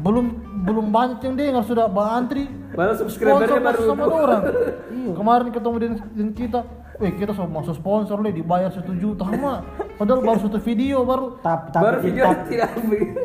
[0.00, 0.26] belum
[0.64, 4.42] belum banyak yang dengar sudah antri Baru subscribernya baru sama orang.
[5.18, 6.60] Kemarin ketemu dengan kita
[7.02, 9.66] eh kita sama masuk sponsor le dibayar satu juta mah
[9.98, 12.70] padahal baru satu video baru tapi tapi Baru video tapi, tidak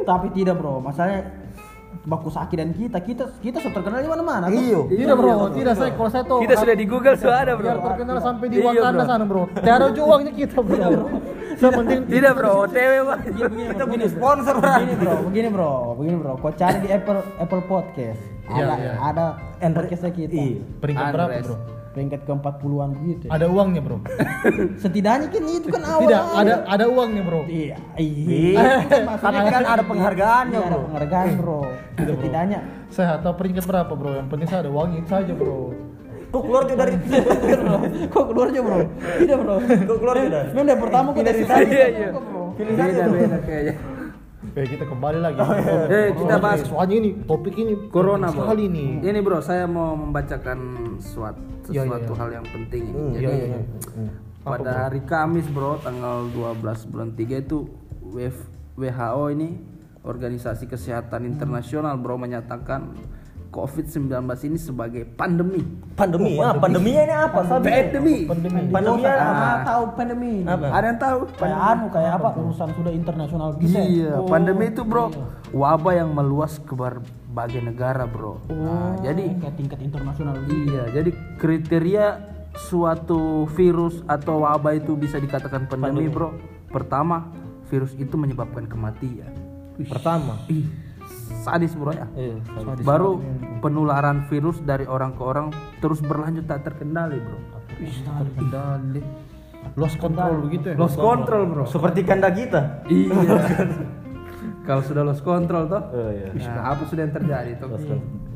[0.01, 1.29] tapi tidak bro masalahnya
[1.99, 4.58] baku sakit dan kita kita kita sudah terkenal di mana-mana kan?
[4.58, 4.89] Iyo.
[4.89, 7.86] tidak bro tidak saya kalau saya tahu Kita sudah di Google sudah ada, biar Bro.
[7.93, 9.10] terkenal sampai di Iya, Wakanda bro.
[9.12, 11.05] sana bro tiada juga uangnya kita bro
[11.60, 12.51] penting Tidak, Bro.
[12.63, 13.19] OTW, Bang.
[13.36, 14.73] Kita punya sponsor bro.
[14.79, 18.93] begini bro begini bro begini bro kau cari di Apple Apple Podcast Iya, ada iya.
[18.97, 19.25] ada
[19.62, 20.58] podcastnya kita Iya.
[20.82, 21.55] peringkat berapa bro
[21.89, 23.32] peringkat ke 40-an begitu ya.
[23.34, 23.97] ada uangnya bro?
[24.84, 27.41] Setidaknya kan itu kan awal tidak ada ada uangnya bro.
[27.49, 28.65] Iya Iya.
[29.17, 30.86] Tapi kan ada penghargaannya Iya, ada bro.
[30.88, 31.60] penghargaan bro.
[32.10, 32.60] Setidaknya.
[32.89, 34.12] Saya tahu peringkat berapa bro?
[34.15, 35.73] Yang penting saya ada uangnya itu saja bro.
[36.30, 36.93] Kok keluar juga dari
[38.06, 38.78] kok keluar aja bro?
[39.17, 39.56] Tidak bro.
[39.65, 40.39] Kok keluar juga?
[40.54, 42.10] memang dari pertama kok dari Iya, iya.
[42.13, 42.43] kok, bro
[44.49, 45.38] Oke kita kembali lagi
[45.93, 48.49] Eh, kita bahas soalnya ini topik ini Corona, Bro.
[48.49, 50.57] sekali nih Ini, Bro, saya mau membacakan
[50.97, 52.19] suatu Iya, iya, sesuatu iya.
[52.25, 52.97] hal yang penting ini.
[52.97, 53.62] Hmm, Jadi iya, iya.
[54.41, 57.69] pada hari Kamis, Bro, tanggal 12 bulan 3 itu
[58.73, 59.49] WHO ini
[60.01, 62.97] Organisasi Kesehatan Internasional, Bro, menyatakan
[63.49, 64.13] COVID-19
[64.45, 65.65] ini sebagai pandemi.
[65.97, 66.53] pandemi ya.
[66.53, 67.39] Pandeminya ini apa?
[67.49, 67.65] Sabi?
[67.65, 68.17] Pandemi.
[68.29, 69.33] pandemi Pandeminya apa?
[69.49, 70.65] ah tahu pandemi ini Apa?
[70.69, 71.19] Ada yang tahu?
[71.33, 75.09] kayak anu kayak apa urusan sudah internasional bisa Iya, pandemi itu bro
[75.49, 78.38] wabah yang meluas ke berbagai negara bro.
[78.53, 81.09] Nah, jadi kayak tingkat internasional iya, jadi
[81.41, 82.05] kriteria
[82.69, 86.38] suatu virus atau wabah itu bisa dikatakan pandemi bro.
[86.69, 87.33] Pertama,
[87.73, 89.33] virus itu menyebabkan kematian.
[89.79, 90.38] Pertama.
[90.51, 90.67] Ih,
[91.42, 92.08] sadis bro ya.
[92.13, 92.38] Iya.
[92.82, 93.22] Baru
[93.60, 95.48] penularan virus dari orang ke orang
[95.80, 97.38] terus berlanjut tak terkendali bro.
[98.20, 99.00] terkendali
[99.74, 101.63] lost control begitu ya Lost control bro.
[101.65, 102.84] Seperti kanda kita.
[102.88, 103.15] Iya.
[104.68, 106.30] Kalau sudah lost control toh, Oh iya.
[106.46, 107.74] nah, apa sudah yang terjadi toh?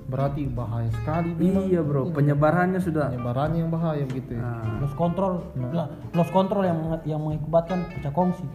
[0.03, 3.09] berarti bahaya sekali memang Iya bro, penyebarannya sudah.
[3.09, 5.41] penyebarannya yang bahaya begitu ya Nah, lost control
[5.73, 8.45] lah lost control yang yang mengakibatkan pecah kongsi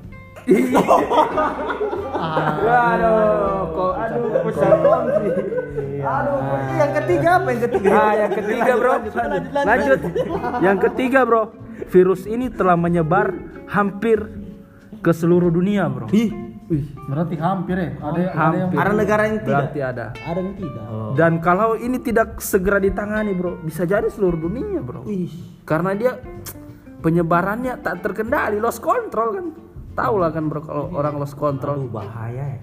[2.58, 5.30] aduh, kok aduh pecah kongsi.
[5.98, 6.38] Aduh,
[6.78, 7.88] yang ketiga apa yang ketiga?
[7.92, 8.94] Ah, yang ketiga bro,
[9.52, 10.00] lanjut.
[10.64, 11.42] Yang ketiga bro,
[11.92, 13.34] virus ini telah menyebar
[13.68, 14.18] hampir
[15.04, 16.08] ke seluruh dunia bro.
[16.68, 18.76] Wih, berarti hampir ya ada ada yang Hampir.
[18.76, 19.56] Ada negara yang tidak.
[19.56, 20.06] Berarti ada.
[20.12, 20.84] ada yang tidak
[21.16, 25.00] Dan kalau ini tidak segera ditangani bro, bisa jadi seluruh dunia bro.
[25.64, 26.20] Karena dia
[27.00, 29.46] penyebarannya tak terkendali, lost control kan.
[29.98, 31.82] Tahu lah kan bro kalau orang lost control.
[31.82, 32.60] Aduh, bahaya ya.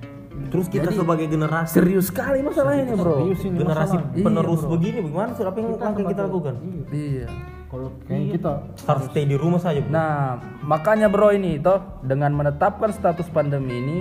[0.51, 3.23] Terus kita sebagai generasi Serius sekali masalahnya bro.
[3.23, 4.23] serius ini generasi masalah.
[4.23, 6.53] penerus begini bagaimana sih apa yang akan kita lakukan?
[6.91, 7.27] Iya.
[7.65, 8.51] kalau kayak kita
[8.87, 9.91] Harus stay di rumah saja, Bro.
[9.91, 13.97] Nah, makanya bro ini toh dengan menetapkan status pandemi ini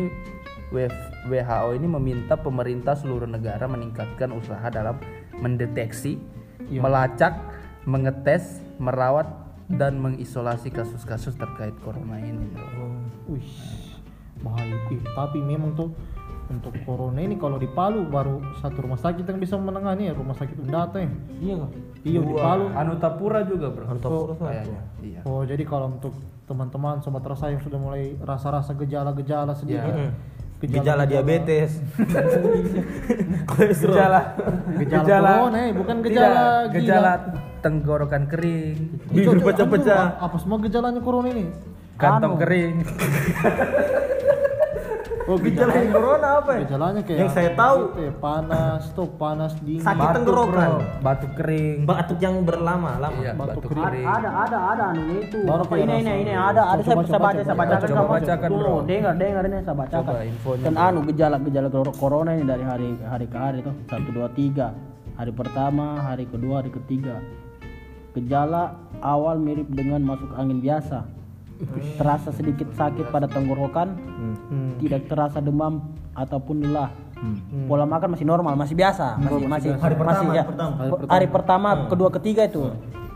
[0.71, 4.95] WHO ini meminta pemerintah seluruh negara meningkatkan usaha dalam
[5.43, 6.23] mendeteksi,
[6.71, 7.35] melacak,
[7.89, 9.27] mengetes, merawat
[9.69, 12.89] dan mengisolasi kasus-kasus terkait corona ini, bro.
[13.33, 13.49] wih
[14.45, 15.89] bahaya Ih, tapi memang tuh
[16.53, 20.37] untuk corona ini kalau di Palu baru satu rumah sakit yang bisa menangani ya rumah
[20.37, 21.09] sakit Undata ya
[21.41, 21.71] iya kok
[22.05, 23.89] iya di Palu Anu Tapura juga, bro.
[23.89, 24.61] Antapura saja.
[24.61, 24.81] Kayaknya.
[25.01, 25.21] Iya.
[25.25, 26.13] oh jadi kalau untuk
[26.45, 30.13] teman-teman sobat rasa yang sudah mulai rasa-rasa gejala-gejala sedikit Ya.
[30.81, 31.77] Gejala diabetes.
[33.45, 34.21] Gejala
[34.81, 36.73] gejala corona ya bukan gejala Tidak, gila.
[36.73, 37.13] gejala
[37.65, 38.77] tenggorokan kering,
[39.09, 40.21] Bibir pecah-pecah.
[40.21, 41.49] apa semua gejalanya corona ini
[41.97, 42.75] kantong kering.
[45.25, 46.59] Oh, gejala yang corona apa ya?
[46.69, 50.71] gejalanya kayak Yang saya tahu gitu ya, panas tuh panas dingin sakit tenggorokan.
[51.01, 51.79] batuk kering.
[51.83, 53.17] Batuk yang berlama-lama.
[53.17, 53.85] Iya, batuk batuk kering.
[53.89, 54.05] kering.
[54.07, 57.17] ada ada ada anu itu Baru ini rasa- ini ini ada ada saya Coba, saya
[57.17, 58.13] coba, baca saya bacakan Coba kamu.
[58.13, 58.75] bacakan, Tuh, bro.
[58.85, 62.63] dengar dengar ini saya bacakan Coba infonya, kan anu gejala gejala kor- corona ini dari
[62.63, 64.77] hari hari ke hari tuh satu dua tiga
[65.15, 67.17] hari pertama hari kedua hari ketiga
[68.15, 71.05] gejala awal mirip dengan masuk angin biasa.
[71.95, 73.95] Terasa sedikit sakit pada tenggorokan
[74.79, 76.91] tidak terasa demam ataupun lelah.
[77.65, 80.45] Pola makan masih normal masih biasa masih masih Hari pertama, masih ya.
[80.45, 80.75] hari pertama.
[81.09, 81.69] hari pertama.
[81.89, 82.63] Kedua ketiga itu.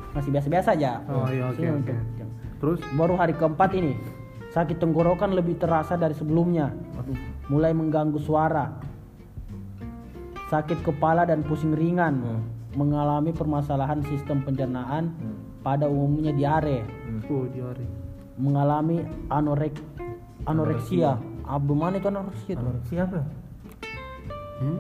[0.09, 1.05] Masih biasa-biasa aja.
[1.05, 1.77] Oh, iya, oke, oke.
[1.85, 2.01] untuk-
[2.59, 2.79] Terus?
[2.97, 3.95] Baru hari keempat ini
[4.51, 6.73] sakit tenggorokan lebih terasa dari sebelumnya.
[7.47, 8.81] Mulai mengganggu suara.
[10.49, 12.25] Sakit kepala dan pusing ringan.
[12.79, 15.11] Mengalami permasalahan sistem pencernaan
[15.61, 16.87] pada umumnya diare.
[17.27, 17.83] oh diare.
[18.39, 19.75] Mengalami anorek
[20.47, 21.19] anoreksia.
[21.43, 22.67] Abu mana itu anoreksia itu?
[22.87, 23.19] Siapa?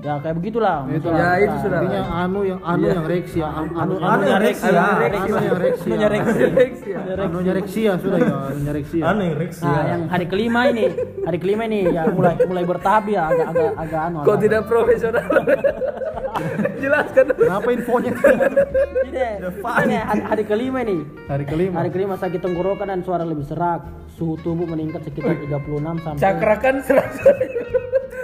[0.02, 0.90] Ya kayak begitulah.
[0.90, 1.78] Itu Ya, itu sudah.
[1.86, 4.74] Intinya anu yang anu yang reksia, anu anu Anu yang reksia.
[4.74, 5.86] anu yang reksia.
[5.86, 6.98] Anunya reksia.
[7.14, 9.02] Anu yang reksia sudah ya, anu yang reksia.
[9.06, 9.52] Anu yang Rex.
[9.62, 10.84] Nah, yang hari kelima ini,
[11.22, 14.18] hari kelima ini ya mulai mulai bertahap ya agak agak agak anu.
[14.26, 15.24] Kok tidak profesional?
[16.78, 17.24] Jelaskan.
[17.34, 18.12] Kenapa infonya?
[18.14, 19.32] Tidak.
[19.84, 21.00] Ini hari, hari kelima nih.
[21.26, 21.74] Hari kelima.
[21.82, 23.84] Hari kelima sakit tenggorokan dan suara lebih serak.
[24.18, 27.30] Suhu tubuh meningkat sekitar 36 sampai Cakrakan serasa.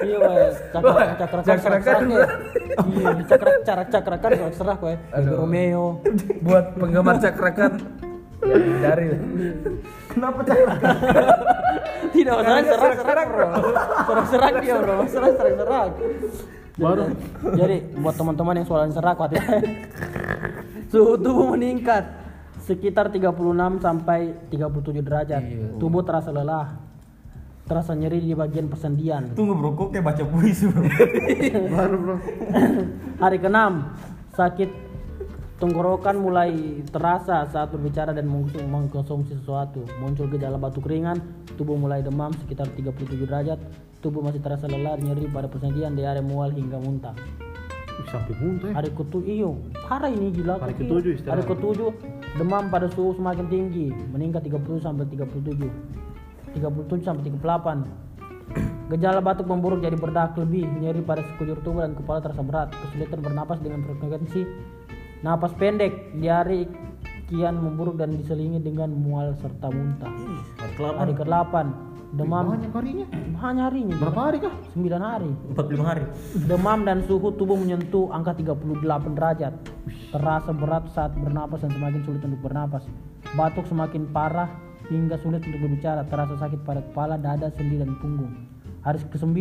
[0.03, 0.51] Iya, weh.
[0.75, 2.01] Cakra cakra cakrakan.
[2.11, 4.99] Iya, cakra cara cakrakan serak serak weh.
[5.23, 6.03] Romeo.
[6.43, 7.73] Buat penggemar cakrakan
[8.45, 9.07] ya dari
[10.13, 10.75] Kenapa cakra?
[12.13, 13.49] Tidak masalah serak serak bro.
[14.05, 14.97] Serak serak dia bro.
[15.09, 15.91] Serak serak serak.
[16.75, 17.07] Baru.
[17.55, 19.39] Jadi buat teman-teman yang suaranya serak hati
[20.91, 22.03] Suhu tubuh meningkat
[22.67, 23.31] sekitar 36
[23.79, 25.43] sampai 37 derajat.
[25.79, 26.83] Tubuh terasa lelah.
[27.65, 29.33] Terasa nyeri di bagian persendian.
[29.33, 30.85] Tunggu bro, kok kayak baca puisi bro?
[31.75, 32.17] Baru bro.
[33.23, 33.59] Hari ke-6
[34.37, 34.71] sakit
[35.57, 36.53] tenggorokan mulai
[36.93, 39.87] terasa saat berbicara dan mengkonsum- mengkonsumsi sesuatu.
[39.97, 41.17] Muncul gejala batuk ringan,
[41.57, 43.57] tubuh mulai demam sekitar 37 derajat,
[44.05, 47.17] tubuh masih terasa lelah, nyeri pada persendian, diare mual hingga muntah.
[48.13, 48.85] Sampai muntah ya.
[48.85, 49.51] Hari ketujuh, iyo,
[49.89, 50.61] parah ini gila.
[50.61, 51.25] Hari ketujuh.
[51.25, 51.91] Hari ketujuh,
[52.37, 56.61] demam pada suhu semakin tinggi, meningkat 30 sampai 37.
[56.61, 57.41] 37 sampai 38.
[58.93, 63.25] Gejala batuk memburuk jadi berdak lebih, nyeri pada sekujur tubuh dan kepala terasa berat, kesulitan
[63.25, 64.45] bernapas dengan frekuensi
[65.25, 66.69] napas pendek, diare
[67.33, 70.13] kian memburuk dan diselingi dengan mual serta muntah.
[70.77, 71.55] Hari ke-8,
[72.15, 73.07] demam Banyak harinya.
[73.43, 74.55] hanya harinya Berapa hari kah?
[74.75, 75.31] 9 hari.
[75.59, 76.03] 45 hari.
[76.47, 79.55] Demam dan suhu tubuh menyentuh angka 38 derajat.
[80.15, 82.87] Terasa berat saat bernapas dan semakin sulit untuk bernapas.
[83.35, 84.47] Batuk semakin parah
[84.87, 86.07] hingga sulit untuk berbicara.
[86.07, 88.31] Terasa sakit pada kepala, dada, sendi, dan punggung.
[88.87, 89.35] Hari ke-9.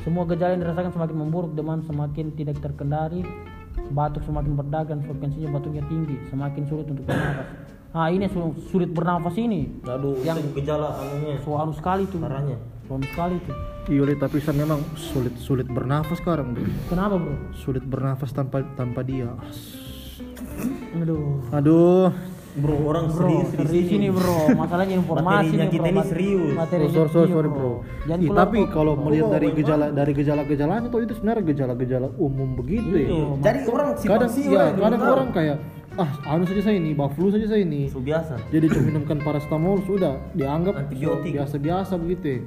[0.00, 3.20] Semua gejala yang dirasakan semakin memburuk, demam semakin tidak terkendali,
[3.92, 7.69] batuk semakin berdak dan frekuensinya batuknya tinggi, semakin sulit untuk bernapas.
[7.90, 9.66] Nah ini su- sulit bernafas ini.
[9.82, 11.42] Aduh, Yang- itu gejala anunya.
[11.42, 12.22] Suanu sekali tuh.
[12.22, 12.54] Parahnya.
[12.86, 13.56] Suanu sekali tuh.
[13.86, 16.54] Iya, tapi San memang sulit sulit bernafas sekarang.
[16.54, 16.62] bro.
[16.86, 17.34] Kenapa bro?
[17.52, 19.34] Sulit bernafas tanpa tanpa dia.
[20.96, 21.42] Aduh.
[21.50, 22.10] Aduh.
[22.50, 23.94] Bro, orang Bro, serius serius sini.
[23.96, 25.94] ini bro, masalahnya informasi Materinya nih, kita bro.
[25.94, 26.50] ini serius.
[26.50, 27.72] Materi Oh, sorry, sorry, sorry, bro.
[28.02, 28.70] Jangan Ih, tapi kok.
[28.74, 33.08] kalau melihat dari gejala dari gejala-gejalanya tuh itu sebenarnya gejala-gejala umum begitu ya.
[33.38, 35.14] Jadi orang Kadang siur ya, kadang tahu.
[35.14, 35.56] orang kayak
[35.98, 37.90] ah anu saja saya ini, flu saja saya ini.
[37.90, 38.38] Su biasa.
[38.54, 41.34] Jadi cuma minumkan paracetamol sudah dianggap Antibiotik.
[41.34, 42.26] biasa-biasa begitu.
[42.38, 42.40] ya.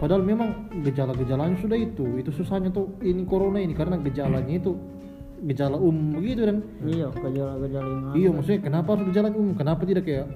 [0.00, 2.16] Padahal memang gejala-gejalanya sudah itu.
[2.16, 4.72] Itu susahnya tuh ini corona ini karena gejalanya itu
[5.44, 9.56] gejala umum begitu dan Iya, gejala-gejala yang iya maksudnya kenapa harus gejala umum?
[9.56, 10.26] Kenapa tidak kayak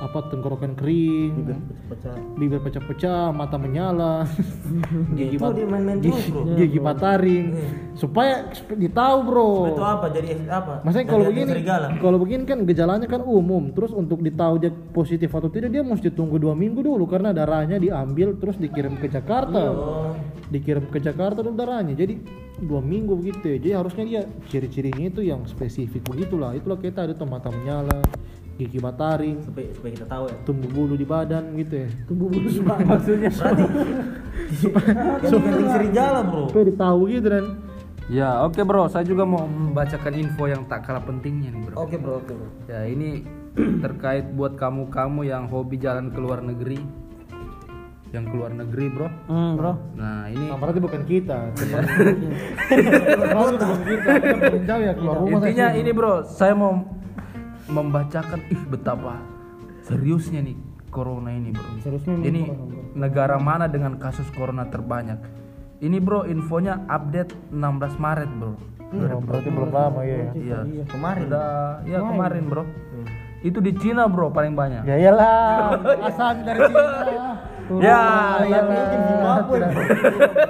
[0.00, 1.60] apa tenggorokan kering,
[1.92, 2.16] Pecah.
[2.40, 4.24] bibir pecah-pecah, mata menyala,
[5.18, 6.42] gigi, main-main gigi, terus, bro.
[6.56, 7.46] gigi bataring,
[7.92, 9.52] supaya ditahu bro.
[9.76, 10.06] Itu apa?
[10.08, 10.80] Jadi apa?
[10.82, 11.52] Maksudnya kalau begini,
[12.00, 16.08] kalau begini kan gejalanya kan umum, terus untuk ditahu dia positif atau tidak dia mesti
[16.08, 20.16] tunggu dua minggu dulu karena darahnya diambil terus dikirim ke Jakarta, Oh,
[20.48, 22.16] dikirim ke Jakarta dulu darahnya, jadi
[22.60, 23.56] dua minggu begitu ya.
[23.56, 26.52] Jadi harusnya dia ciri-cirinya itu yang spesifik begitulah.
[26.52, 28.00] Itulah kita ada mata menyala,
[28.60, 30.36] gigi bataring, supaya supaya kita tahu ya.
[30.44, 31.88] tumbuh bulu di badan gitu ya.
[32.04, 32.48] Tumbuh bulu
[32.84, 33.32] maksudnya.
[33.32, 33.64] Berarti
[35.32, 36.52] yang penting serigala, Bro.
[36.52, 37.46] Supaya ditahu gitu dan
[38.10, 41.74] Ya oke bro, saya juga mau membacakan info yang tak kalah pentingnya nih bro.
[41.78, 42.26] Oke, Bro.
[42.26, 42.48] Oke, Bro.
[42.66, 43.22] Ya ini
[43.86, 46.82] terkait buat kamu-kamu yang hobi jalan ke luar negeri,
[48.10, 49.06] yang keluar negeri bro.
[49.30, 49.72] Hmm, bro.
[49.94, 51.38] Nah ini Nah, berarti bukan kita.
[53.30, 54.10] Bukan kita.
[54.66, 55.38] Jauh ya keluar rumah.
[55.46, 56.82] intinya ini bro, saya mau
[57.70, 59.22] membacakan ih betapa
[59.86, 60.56] seriusnya nih
[60.90, 61.70] corona ini bro.
[61.80, 62.80] Seriusnya Ini corona, bro.
[62.98, 65.18] negara mana dengan kasus corona terbanyak?
[65.80, 68.54] Ini bro infonya update 16 Maret bro.
[68.90, 70.34] Oh, berarti belum lama ya.
[70.34, 70.58] Iya.
[70.90, 71.30] Kemarin.
[71.30, 72.64] Udah, ya kemarin bro.
[73.40, 74.82] Itu di Cina bro paling banyak.
[74.84, 75.78] Ya iyalah,
[76.10, 76.84] asal dari Cina.
[77.70, 79.70] Ya, ya, mungkin Zimbabwe, tidak,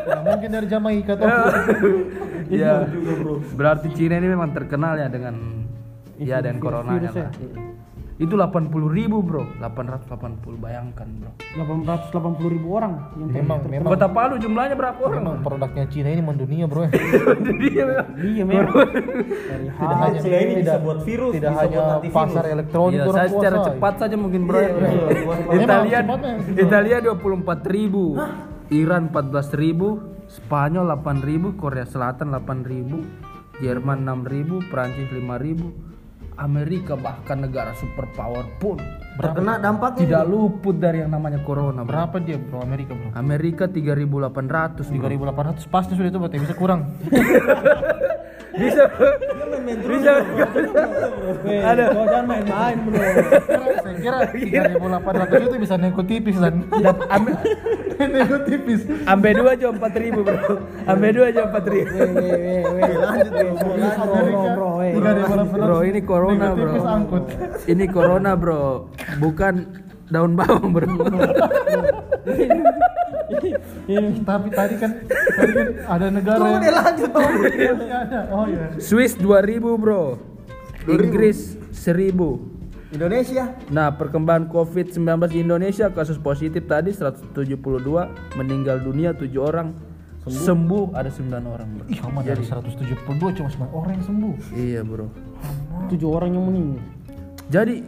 [0.08, 1.28] tidak mungkin dari Jamaika tuh.
[2.56, 2.88] Iya.
[3.60, 5.59] Berarti Cina ini memang terkenal ya dengan
[6.20, 7.32] ya dan corona lah.
[8.20, 10.12] itu 80 ribu bro 880
[10.54, 15.36] bayangkan bro 880 ribu orang yang Memang ter- memang kota Palu jumlahnya berapa orang memang
[15.40, 16.84] produknya Cina ini mendunia bro.
[16.84, 18.76] Dia- Iya memang.
[18.76, 22.44] Dari tidak hal hanya Cina ini bisa tidak, buat virus, tidak bisa hanya buat pasar
[22.46, 23.68] elektronik Iya, saya secara kuasai.
[23.72, 24.58] cepat saja mungkin bro.
[24.60, 24.68] ya.
[24.76, 26.32] Memang Italia cepatnya.
[26.54, 28.04] Italia 24 ribu,
[28.70, 29.88] Iran 14 ribu,
[30.28, 33.00] Spanyol 8 ribu, Korea Selatan 8 ribu,
[33.58, 35.72] Jerman 6 ribu, Prancis 5 ribu,
[36.40, 38.80] Amerika bahkan negara superpower pun
[39.20, 40.00] Terkena dampaknya.
[40.00, 41.84] tidak luput dari yang namanya corona.
[41.84, 41.92] Bro.
[41.92, 43.12] berapa dia bro Amerika bro?
[43.12, 45.36] Amerika 3.800 bro.
[45.36, 46.88] 3800 pasti sudah itu berarti bisa kurang.
[48.60, 48.84] Bisa
[49.80, 50.12] bisa
[51.64, 53.00] ada kau jangan main-main bro
[53.80, 56.68] Saya kira 3800 itu bisa nego tipis dan
[58.00, 58.80] nego tipis.
[59.04, 60.36] ambe dua aja 4000 bro.
[60.84, 61.56] Ambe dua aja 4000.
[61.56, 63.72] weh weh weh weh lanjut bro bro
[64.28, 66.72] bro bro weh 3800 Bro, ini corona, bro.
[67.64, 68.88] Ini corona, bro.
[69.20, 69.54] Bukan
[70.08, 70.88] daun bawang, bro.
[74.22, 78.20] Tapi tadi kan tadi kan ada negara yang lanjut ada.
[78.30, 78.76] Oh iya.
[78.78, 80.20] Swiss 2000, bro.
[80.86, 82.50] Inggris 1000.
[82.90, 83.54] Indonesia.
[83.70, 87.38] Nah, perkembangan COVID-19 di Indonesia kasus positif tadi 172,
[88.34, 89.70] meninggal dunia 7 orang,
[90.26, 91.84] sembuh, ada 9 orang, bro.
[91.86, 94.34] Ih, aman dari 172 cuma 9 orang yang sembuh.
[94.58, 95.06] Iya, bro.
[95.90, 96.82] tujuh orang yang meninggal
[97.50, 97.82] Jadi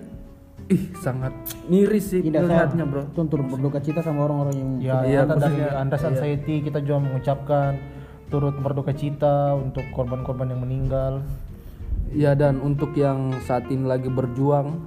[0.73, 1.33] ih sangat
[1.67, 3.03] miris sih tidak saya melihatnya, bro.
[3.11, 6.79] tuh turut berduka cita sama orang-orang yang Ya, Iya, kita dari maksudnya- Andas Anxiety kita
[6.81, 7.71] juga mengucapkan
[8.27, 11.21] turut berduka cita untuk korban-korban yang meninggal.
[12.11, 14.81] Ya dan untuk yang saat ini lagi berjuang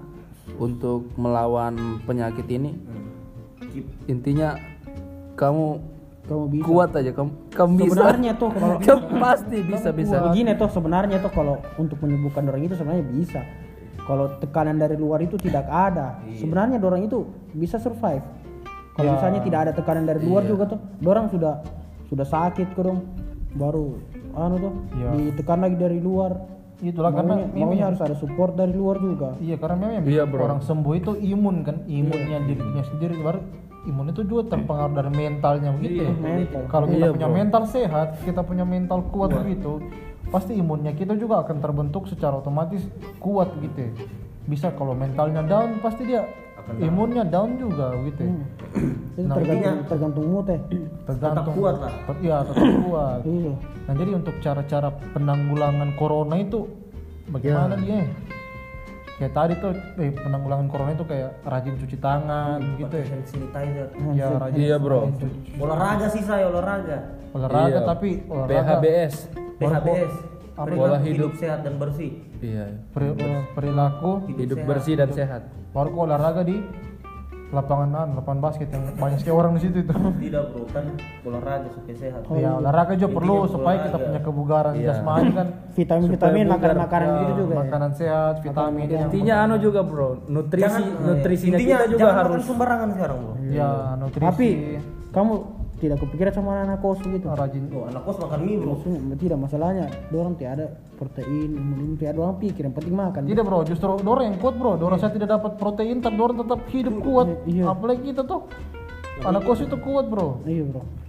[0.56, 2.78] untuk melawan penyakit ini,
[4.06, 4.56] intinya
[5.34, 5.66] kamu
[6.26, 7.90] kamu bisa kuat aja, kamu kamu bisa.
[7.92, 10.16] sebenarnya tuh kalau Kamu pasti bisa bisa.
[10.24, 13.42] begini tuh sebenarnya tuh kalau untuk menyembuhkan orang itu sebenarnya bisa
[14.06, 16.22] kalau tekanan dari luar itu tidak ada.
[16.32, 18.22] Sebenarnya orang itu bisa survive.
[18.96, 21.60] Kalau misalnya tidak ada tekanan dari luar juga tuh orang sudah
[22.08, 23.02] sudah sakit dong
[23.52, 23.98] baru
[24.36, 25.10] anu tuh Iya.
[25.32, 26.38] ditekan lagi dari luar.
[26.76, 29.40] Itulah karena maunya, maunya harus ada support dari luar juga.
[29.40, 30.44] Iya karena memang Iya, bro.
[30.44, 33.16] orang sembuh itu imun kan, imunnya dirinya sendiri.
[33.16, 33.40] Baru
[33.88, 36.12] imun itu juga terpengaruh dari mentalnya begitu ya.
[36.12, 36.62] mental.
[36.68, 37.38] Kalau kita Iya, punya bro.
[37.40, 39.80] mental sehat, kita punya mental kuat begitu,
[40.36, 42.84] pasti imunnya kita juga akan terbentuk secara otomatis
[43.24, 43.88] kuat gitu.
[43.88, 43.92] ya.
[44.46, 46.28] Bisa kalau mentalnya down pasti dia
[46.84, 48.20] imunnya down juga gitu.
[48.28, 48.36] ya.
[49.16, 50.60] itu tergantung tergantung mood ya
[51.08, 51.94] Tergantung kuat lah.
[52.04, 53.20] Ter- Iya, tetap kuat.
[53.24, 53.54] iya
[53.86, 56.68] Nah, jadi untuk cara-cara penanggulangan corona itu
[57.32, 58.04] bagaimana dia?
[59.16, 63.06] Kayak tadi tuh eh, penanggulangan corona itu kayak rajin cuci tangan gitu ya.
[63.24, 63.88] Sanitizer.
[64.12, 65.08] Ya rajin Iya, bro.
[65.56, 66.98] Olahraga sih saya olahraga.
[67.32, 67.80] olahraga Iya.
[67.86, 69.16] tapi olahraga PHBS.
[69.58, 70.14] PHBS.
[70.56, 71.32] Pola Perilaku hidup.
[71.36, 72.12] sehat dan bersih.
[72.38, 72.66] Iya.
[72.90, 73.16] peri-
[73.52, 75.42] perilaku Hidup bersih dan sehat.
[75.72, 76.64] baru olahraga di
[77.56, 79.94] lapangan an, lapangan basket yang banyak sekali orang di situ itu.
[80.26, 80.86] Tidak bro, kan
[81.24, 82.22] olahraga supaya sehat.
[82.36, 85.48] ya olahraga juga perlu supaya kita punya kebugaran jasmani kan.
[85.78, 87.58] vitamin vitamin makanan makanan Ya, gitu juga ya.
[87.64, 88.86] Makanan sehat, vitamin.
[88.88, 90.10] Intinya anu juga, bro.
[90.26, 93.34] Nutrisi Jangan- nutrisinya intinya kita juga jangan harus makan sembarangan sekarang bro.
[93.48, 94.26] Ya, nutrisi.
[94.26, 94.48] tapi
[95.10, 95.34] kamu
[95.86, 98.74] tidak kepikiran sama anak kos gitu rajin Oh, anak kos makan mie bro.
[98.74, 100.66] Maksudnya, tidak masalahnya dorang tidak ada
[100.98, 104.56] protein imun tidak ada orang pikir yang penting makan Tidak bro, justru Dora yang kuat
[104.58, 104.74] bro.
[104.76, 107.28] Dora saya tidak dapat protein, tapi Dora tetap hidup kuat.
[107.46, 107.64] Iya.
[107.70, 108.50] Apalagi kita tuh
[109.22, 110.42] anak kos itu kuat bro.
[110.44, 111.05] iya bro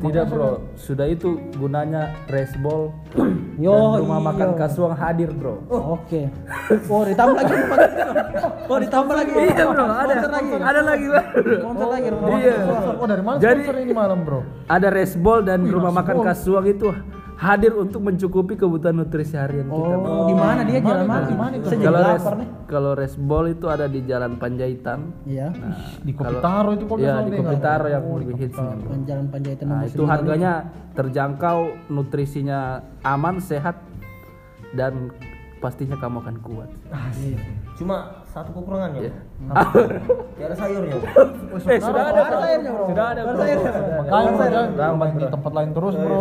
[0.00, 0.50] tidak, bro.
[0.74, 2.90] Sudah itu gunanya resbol
[3.64, 4.26] Yo, dan rumah iya.
[4.32, 5.60] makan kasuang hadir, bro.
[5.68, 6.20] oke
[6.88, 7.78] oh ditambah lagi rumah
[8.64, 9.84] oh ditambah lagi Iya, bro.
[9.84, 10.14] Ada
[10.60, 11.22] ada lagi, bro.
[11.60, 12.56] sponsor lagi rumah Iya.
[12.96, 14.40] Oh dari mana Jadi- ini malam bro?
[14.64, 16.88] Ada resbol dan rumah makan kasuang itu
[17.40, 20.04] hadir untuk mencukupi kebutuhan nutrisi harian kita, bro.
[20.04, 21.66] oh di mana dia jalan mana Di mana itu?
[21.72, 22.24] Kalau res,
[22.68, 25.00] kalau resbol itu ada di Jalan Panjaitan.
[25.24, 25.48] iya
[26.04, 28.92] Di Kopitaro itu kalau Ya, nggak di Kopitaro yang Oh, di lebih bro.
[29.02, 30.52] jalan panjaitan Nah, itu harganya
[30.92, 32.60] terjangkau, nutrisinya
[33.00, 33.80] aman, sehat
[34.70, 35.08] dan
[35.58, 36.68] pastinya kamu akan kuat.
[37.74, 39.00] Cuma satu kekurangannya.
[39.02, 39.12] Iya.
[39.42, 39.90] bro.
[40.30, 40.94] Tidak ada sayurnya.
[41.66, 42.84] eh, sudah ada, bro.
[42.86, 43.34] Sudah ada, bro.
[43.34, 46.18] Makanya bro, jangan di tempat lain terus bro.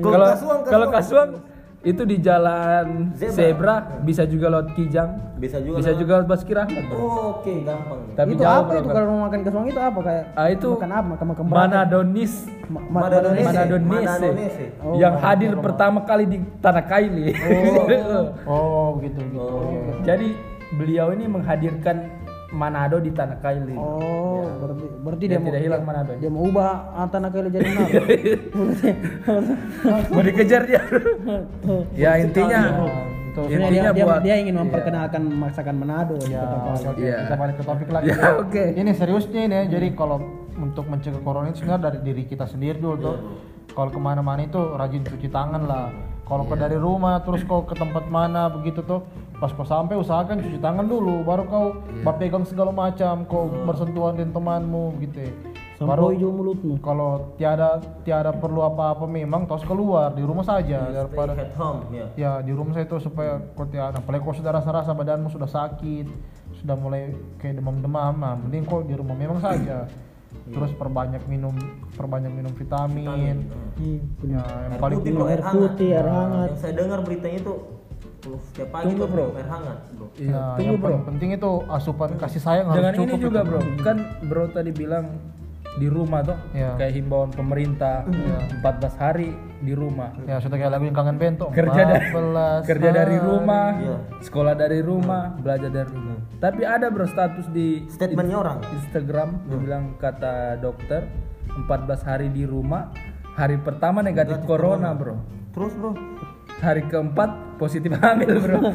[0.00, 1.30] Kalau kasuang, kalau kasuang.
[1.84, 3.36] itu di jalan Zebra.
[3.36, 5.84] zebra, bisa juga lewat Kijang, bisa juga.
[5.84, 6.84] bisa lewat- juga lewat Rahmat.
[6.88, 6.96] bro.
[6.96, 8.00] Oh, Oke, gampang.
[8.16, 8.94] Tapi itu jauh, apa bro, itu kan.
[8.96, 12.32] kalau mau makan kesuang itu apa kayak Ah, itu makan apa makan makan Manadonis
[12.64, 13.44] Ma- ma- Madonese.
[13.44, 14.64] Manadonese Manadonese.
[14.80, 17.36] Oh, yang hadir pertama kali di Tanah Kaili.
[18.48, 19.44] Oh begitu gitu.
[20.00, 20.28] Jadi
[20.74, 21.96] beliau ini menghadirkan
[22.54, 23.74] Manado di Tanah Kaili.
[23.74, 26.12] Oh, berarti berarti Dia dia, mau tidak hilang Manado.
[26.14, 28.00] dia mau ubah ah, tanah kali jadi Manado.
[30.14, 30.80] Mau dikejar dia.
[32.06, 32.60] ya intinya
[33.34, 36.70] Sebenarnya Intinya dia, dia, buat- dia ingin memperkenalkan masakan Manado ya, Palu.
[36.70, 37.02] oke, oke.
[37.02, 37.18] Iya.
[37.26, 38.06] kita balik ke topik lagi.
[38.14, 38.64] Ya, oke.
[38.78, 39.64] Ini seriusnya ini ya.
[39.74, 40.22] Jadi kalau
[40.54, 43.16] untuk mencegah corona itu sebenarnya dari diri kita sendiri dulu tuh.
[43.74, 45.90] Kalau ke mana-mana itu rajin cuci tangan lah.
[46.24, 49.04] Kalau ke dari rumah terus kau ke tempat mana begitu tuh
[49.36, 51.66] pas kau sampai usahakan cuci tangan dulu baru kau
[52.00, 52.16] yeah.
[52.16, 55.32] pegang segala macam kau bersentuhan dengan temanmu gitu ya.
[55.74, 56.78] Sampai hijau mulutmu.
[56.78, 61.80] kalau tiada tiada perlu apa-apa memang terus keluar di rumah saja daripada Stay at home
[61.90, 62.06] ya.
[62.14, 66.06] ya di rumah saya itu supaya kau tiada apalagi kau sudah rasa-rasa badanmu sudah sakit
[66.62, 67.10] sudah mulai
[67.42, 69.90] kayak demam-demam nah mending kau di rumah memang saja
[70.44, 71.54] terus perbanyak minum
[71.92, 73.42] perbanyak minum vitamin
[73.74, 76.48] Iya, ya yang paling putih, bro, air putih, air hangat.
[76.48, 77.54] Yang saya dengar beritanya itu
[78.46, 79.26] setiap pagi Tunggu, tuh bro.
[79.34, 80.06] air hangat, bro.
[80.14, 80.86] Iya, tunggu yang bro.
[80.86, 83.48] paling penting itu asupan kasih sayang harus Dengan ini cukup juga itu.
[83.48, 85.06] bro, kan bro tadi bilang
[85.74, 86.70] di rumah tuh Iya.
[86.78, 90.14] kayak himbauan pemerintah 14 hari di rumah.
[90.22, 93.96] ya sudah kayak lagu yang kangen bento Kerja dari 14 kerja dari rumah, Iya.
[94.20, 96.13] sekolah dari rumah, belajar dari rumah.
[96.40, 98.58] Tapi ada bro status di Statementnya orang.
[98.74, 101.08] Instagram dia bilang kata dokter
[101.68, 102.90] 14 hari di rumah,
[103.38, 105.16] hari pertama negatif corona, bro.
[105.54, 105.94] Terus, bro.
[106.58, 108.58] Hari keempat positif hamil, bro.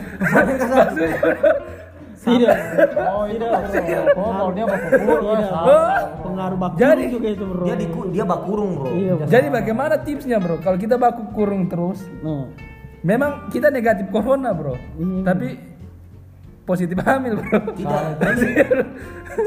[2.19, 2.57] Maksudnya, Tidak.
[2.99, 3.45] oh itu
[4.19, 4.65] oh kalau dia
[6.19, 7.63] Pengaruh bakteri Jadi- juga itu bro.
[7.63, 8.87] Dia di dia bakurung, bro.
[8.91, 9.13] Iya.
[9.15, 9.27] Bro.
[9.31, 10.59] Jadi bagaimana tipsnya, bro?
[10.59, 12.51] Kalau kita baku kurung terus, Nah,
[13.07, 14.75] memang kita negatif corona, bro.
[14.99, 15.23] Hmm.
[15.23, 15.68] Tapi
[16.69, 17.59] positif hamil, bro.
[17.73, 18.01] Tidak.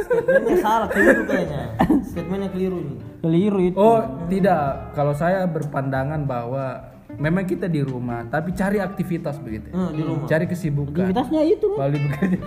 [0.03, 1.63] Statementnya salah, keliru kayaknya.
[2.03, 2.95] Statementnya keliru ini.
[3.23, 3.77] keliru itu.
[3.79, 4.91] Oh, tidak.
[4.99, 9.71] Kalau saya berpandangan bahwa memang kita di rumah, tapi cari aktivitas begitu.
[9.71, 10.27] Eh, di rumah.
[10.27, 11.15] Cari kesibukan.
[11.15, 11.69] Aktivitasnya itu.
[11.79, 12.39] Balik bekerja.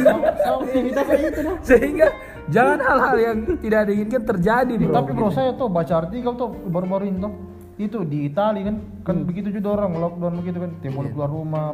[0.64, 1.56] Aktivitasnya itu nah.
[1.60, 2.08] Sehingga
[2.48, 7.06] jangan hal-hal yang tidak diinginkan terjadi di tapi bro saya tuh baca artikel tuh baru-baru
[7.06, 7.32] ini tuh
[7.78, 11.66] itu di Italia kan kan begitu juga orang lockdown begitu kan tidak boleh keluar rumah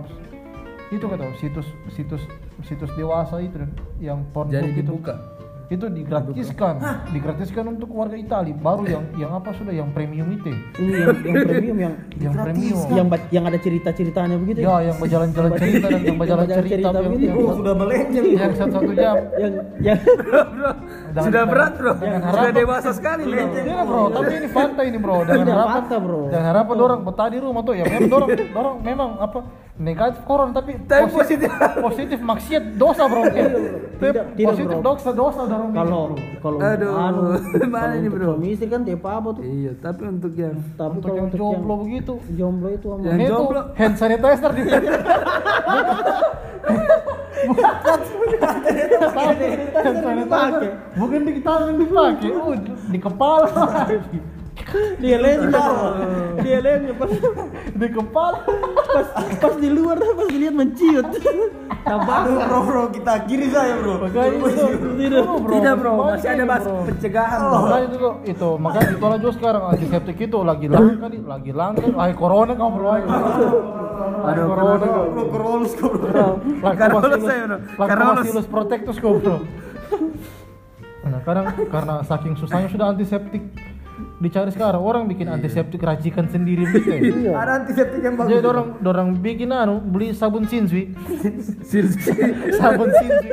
[0.89, 2.23] itu kata situs situs
[2.63, 3.61] situs dewasa itu
[3.99, 4.81] yang pornhub Jadi itu.
[4.83, 5.15] dibuka.
[5.69, 6.81] itu digratiskan.
[7.13, 10.49] Digratiskan untuk warga Italia baru yang yang apa sudah yang premium itu?
[10.81, 12.79] Ini yang, yang premium yang yang premium.
[12.89, 14.81] yang yang ada cerita-ceritanya begitu ya?
[14.81, 17.29] Yang berjalan-jalan cerita dan yang berjalan cerita, cerita yang, begitu.
[17.29, 18.25] yang, Oh, sudah melenceng.
[18.33, 19.15] yang satu-satu jam.
[19.37, 19.53] Yang
[19.85, 20.41] yang bro,
[21.11, 21.93] Jangan- sudah berat, bro.
[21.95, 23.45] jangan Sudah dewasa sekali, bro.
[23.59, 25.15] Iya bro, tapi ini fakta ini bro.
[25.21, 26.21] Tidak, harapan, fakta, bro.
[26.27, 27.85] Dengan harapan dorang betah di rumah tuh ya.
[27.85, 29.39] Memang dorang, dorang memang apa
[29.79, 31.49] negatif corona tapi, Tapi positif.
[31.79, 33.23] positif maksiat dosa bro.
[33.23, 34.85] Tapi tidak, tidak, positif bro.
[34.85, 35.71] dosa dosa dorang.
[35.73, 36.03] kalau
[36.39, 37.21] kalau Aduh, anu,
[37.71, 38.25] mana ini, bro?
[38.29, 41.39] suami istri kan tiap apa tuh Iya, tapi untuk yang tapi untuk kalau yang untuk
[41.39, 42.15] jomblo yang begitu.
[42.31, 43.61] jomblo itu sama Yang jomblo.
[43.73, 44.63] hand sanitizer di
[50.99, 52.55] bukan di tangan dipakai, uh,
[52.91, 53.49] di kepala,
[54.99, 55.49] dia lain
[56.45, 57.11] dia lain pas
[57.79, 58.39] di kepala.
[58.89, 59.09] pas
[59.41, 61.07] pas di luar pas dilihat menciut
[61.89, 63.97] tambah Aduh, bro, bro, kita kiri saya, bro.
[63.97, 64.47] Makanya itu,
[64.99, 65.23] Tidak.
[65.25, 65.93] Oh, tidak, bro.
[66.05, 66.85] Masih ada bro.
[66.85, 67.57] pencegahan, bro.
[67.65, 71.53] Makanya itu tuh, itu makanya itu lah juga sekarang antiseptik itu lagi langka nih, lagi
[71.57, 71.87] langka.
[71.97, 72.89] Ay corona kamu bro.
[72.93, 73.03] Ay
[74.19, 74.87] Aduh, corona.
[75.09, 76.27] Bro, Corolus kok, bro.
[76.45, 76.71] Bro.
[76.77, 77.57] Carolus.
[77.79, 79.37] Lactobacillus protectus kok bro.
[81.09, 83.41] Nah, sekarang karena saking susahnya sudah antiseptik
[84.19, 86.91] dicari sekarang orang bikin antiseptik racikan sendiri gitu.
[87.31, 87.39] ya.
[87.39, 88.31] Ada antiseptik yang bagus.
[88.35, 90.91] Jadi orang orang bikin anu beli sabun sinswi.
[92.61, 93.31] sabun sinswi.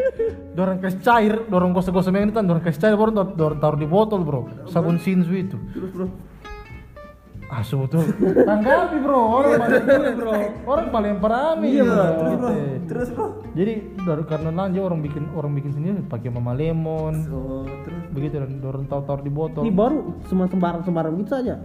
[0.56, 3.88] Dorang kasih cair, dorong gosok-gosok yang itu, dorong kasih cair baru dor- dorong taruh di
[3.90, 4.72] botol, Bro.
[4.72, 5.58] Sabun sinswi itu.
[5.74, 6.08] Terus, bro.
[7.56, 8.03] Asu tuh.
[8.20, 9.20] Tanggapi, Bro.
[9.34, 10.34] Orang paling bro.
[10.66, 11.68] Orang paling perami.
[11.72, 12.03] Iya, Bro.
[12.12, 12.51] Terus, Bro.
[12.86, 13.28] Terus, bro.
[13.51, 17.14] Jadi dari karena lanjut orang bikin orang bikin sendiri pakai mama lemon.
[17.28, 18.01] Oh, terus.
[18.12, 19.62] Begitu dan dorong taruh di botol.
[19.62, 21.56] ini baru cuma sembarang sembarang gitu saja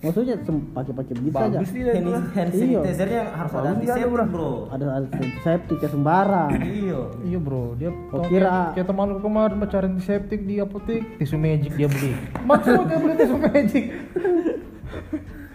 [0.00, 2.80] maksudnya sem- pakai-pakai begitu saja Bagus Hand, hand Iya.
[2.82, 4.50] sanitizer-nya harus ada antiseptik, bro.
[4.66, 7.00] ada ada antiseptik ya sembarang Iya.
[7.22, 11.36] Iya bro, dia Oh, kira- kayak, kayak teman lu kemarin mencari antiseptik di apotek, tisu
[11.36, 12.18] magic dia beli.
[12.42, 13.84] Maksudnya beli tisu magic.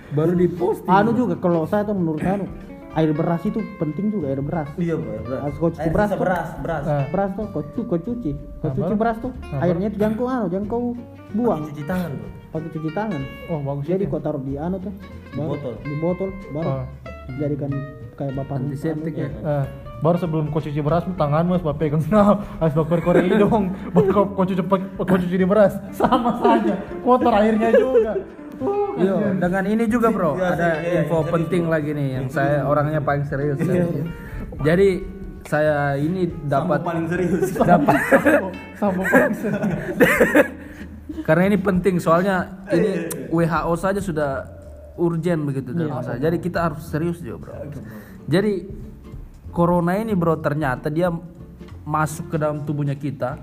[0.09, 0.88] Baru di posting.
[0.89, 2.47] anu juga kalau saya tuh menurut anu
[2.93, 5.19] air beras itu penting juga air beras Iya, bro.
[5.21, 5.39] beras.
[5.43, 6.23] Harus kau cuci Air beras sisa tuh.
[6.23, 6.83] beras, beras.
[6.83, 10.27] Nah, beras tuh kau cuci kau cuci kau cuci beras tuh airnya itu jangan kau
[10.27, 10.81] anu jangan kau
[11.29, 12.27] buang Pakai cuci tangan, bro.
[12.49, 14.09] pakai cuci tangan oh bagus jadi itu.
[14.09, 14.93] kau taruh di anu tuh
[15.29, 15.73] baru- botol.
[15.77, 16.85] di botol baru Ah.
[17.35, 17.71] jadikan
[18.15, 19.27] kayak bapak Antiseptik ya.
[19.29, 19.65] Eh,
[19.99, 24.07] baru sebelum kau cuci beras, tanganmu harus bawa pegang nah, harus bawa kore hidung, baru
[24.07, 24.63] kau, kau cuci
[24.95, 28.13] kau cuci di beras, sama saja, kotor airnya juga.
[28.58, 32.08] Uh, Iya, dengan ini juga bro, Iya, ada iya, iya, info serius, penting lagi nih
[32.18, 33.62] yang saya orangnya paling serius.
[34.66, 34.89] Jadi
[35.45, 37.53] saya ini dapat paling serius.
[37.72, 37.95] dapat
[38.82, 39.49] sama bangsa.
[41.28, 44.32] karena ini penting soalnya ini WHO saja sudah
[44.97, 46.18] urgen begitu dalam saya.
[46.18, 47.53] Jadi kita harus serius juga bro.
[48.26, 48.66] Jadi
[49.53, 51.14] corona ini bro ternyata dia
[51.88, 53.38] masuk ke dalam tubuhnya kita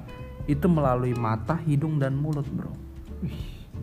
[0.45, 2.75] itu melalui mata, hidung dan mulut bro.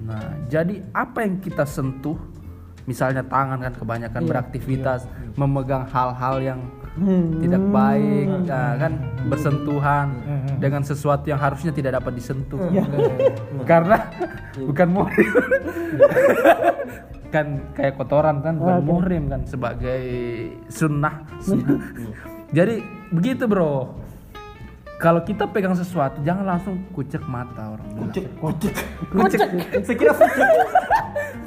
[0.05, 2.17] Nah jadi apa yang kita sentuh,
[2.89, 5.05] misalnya tangan kan kebanyakan beraktivitas,
[5.37, 6.59] memegang hal-hal yang
[7.39, 8.93] tidak baik, ya kan?
[9.31, 10.07] Bersentuhan
[10.59, 12.59] dengan sesuatu yang harusnya tidak dapat disentuh,
[13.69, 14.11] karena
[14.59, 15.31] bukan muhrim,
[17.31, 20.03] kan kayak kotoran kan bukan muhrim kan sebagai
[20.67, 21.23] sunnah.
[22.51, 22.83] Jadi
[23.15, 24.00] begitu bro.
[25.01, 28.13] Kalau kita pegang sesuatu jangan langsung kucek mata orang bilang.
[28.13, 28.73] Kucek, kucek,
[29.09, 29.41] kucek.
[29.81, 30.47] Saya kira kucek.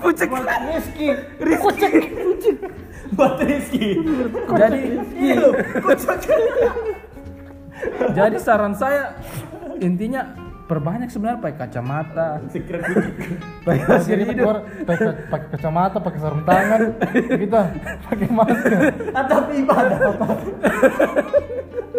[0.03, 0.29] Kucek.
[0.67, 1.07] Rizky,
[1.39, 2.57] kucek, kucek.
[3.15, 3.87] Buat Rizky.
[4.51, 4.81] Jadi
[5.15, 6.19] Iya loh, kucek.
[8.11, 9.15] jadi saran saya
[9.79, 10.35] intinya
[10.65, 12.65] perbanyak sebenarnya pakai kacamata, kucek.
[13.63, 14.57] pakai masker hidup.
[14.83, 16.81] pakai kacamata, pakai sarung tangan,
[17.39, 17.61] kita
[18.03, 18.81] pakai masker.
[19.15, 20.27] Atau ibadah apa?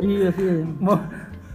[0.04, 1.00] iya sih Mau-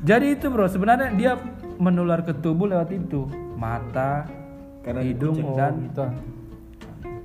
[0.01, 1.32] Jadi itu bro sebenarnya dia
[1.76, 4.24] menular ke tubuh lewat itu mata,
[4.80, 5.57] Karena hidung dikucek.
[5.59, 6.07] dan Kita.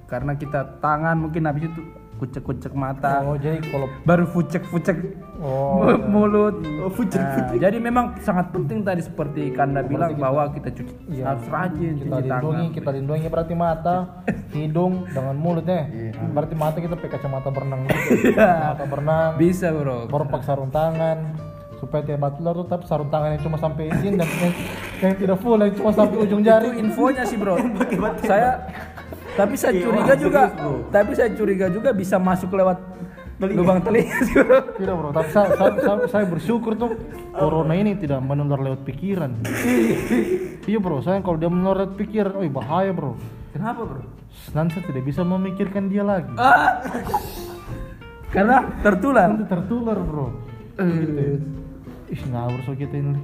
[0.06, 1.82] karena kita tangan mungkin habis itu
[2.16, 4.96] kucek-kucek mata, Oh, jadi kalau baru fucek-fucek
[5.38, 6.64] oh mulut.
[6.80, 11.24] Oh, fucek, Nah, jadi memang sangat penting tadi seperti Kanda bilang bahwa kita cuci Iya.
[11.26, 12.72] harus rajin kita cuci lindungi, tangan.
[12.72, 13.96] kita lindungi berarti mata,
[14.54, 15.92] hidung dengan mulutnya.
[16.30, 18.00] Berarti mata kita pakai kacamata berenang gitu.
[18.32, 20.08] Kacamata berenang, Bisa bro.
[20.08, 21.18] baru pakai sarung tangan
[21.96, 24.54] supaya tidak batular tuh tapi sarung tangan yang cuma sampai sini dan yang,
[25.00, 26.70] yang tidak full yang cuma sampai ujung Itu jari.
[26.76, 27.56] infonya sih bro.
[28.32, 28.50] saya
[29.40, 30.42] tapi saya curiga juga,
[30.92, 32.84] tapi saya curiga juga bisa masuk lewat
[33.40, 34.60] lubang telinga sih bro.
[34.76, 35.10] tidak bro.
[35.16, 37.00] Tapi saya, saya, saya, saya bersyukur tuh
[37.32, 39.32] corona ini tidak menular lewat pikiran.
[40.66, 40.98] Iya bro.
[41.00, 43.16] Saya kalau dia menular lewat pikiran oh bahaya bro.
[43.56, 44.04] Kenapa bro?
[44.52, 46.28] nanti saya tidak bisa memikirkan dia lagi.
[48.36, 49.32] Karena tertular.
[49.32, 50.28] nanti tertular bro.
[50.76, 51.40] Eh,
[52.08, 53.22] ih ngawur so kita ini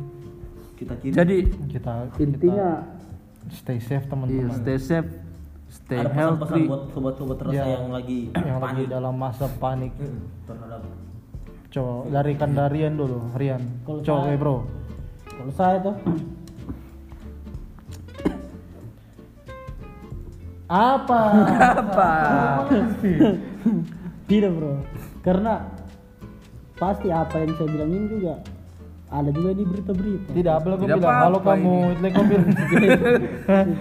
[0.74, 1.14] Kita kiri.
[1.14, 1.38] Jadi
[1.70, 5.10] kita intinya kita stay safe iya, teman-teman stay safe,
[5.68, 6.66] stay Ada healthy.
[6.66, 7.66] buat sobat-sobat rasa Iya.
[7.72, 10.82] yang lagi yang lagi panik dalam masa panik Hmm, terhadap
[11.68, 14.58] coba dari Kandarian dulu Rian Kalau coba saya- eh, bro
[15.32, 15.96] kalau saya tuh
[20.68, 21.22] apa
[21.76, 22.12] Apa?
[24.26, 24.80] tidak bro
[25.20, 25.68] karena
[26.74, 28.34] pasti apa yang saya bilang ini juga
[29.12, 30.32] ada juga di berita-berita.
[30.32, 31.20] Tidak apa aku Tidak bilang?
[31.20, 32.40] kalau kamu itu like mobil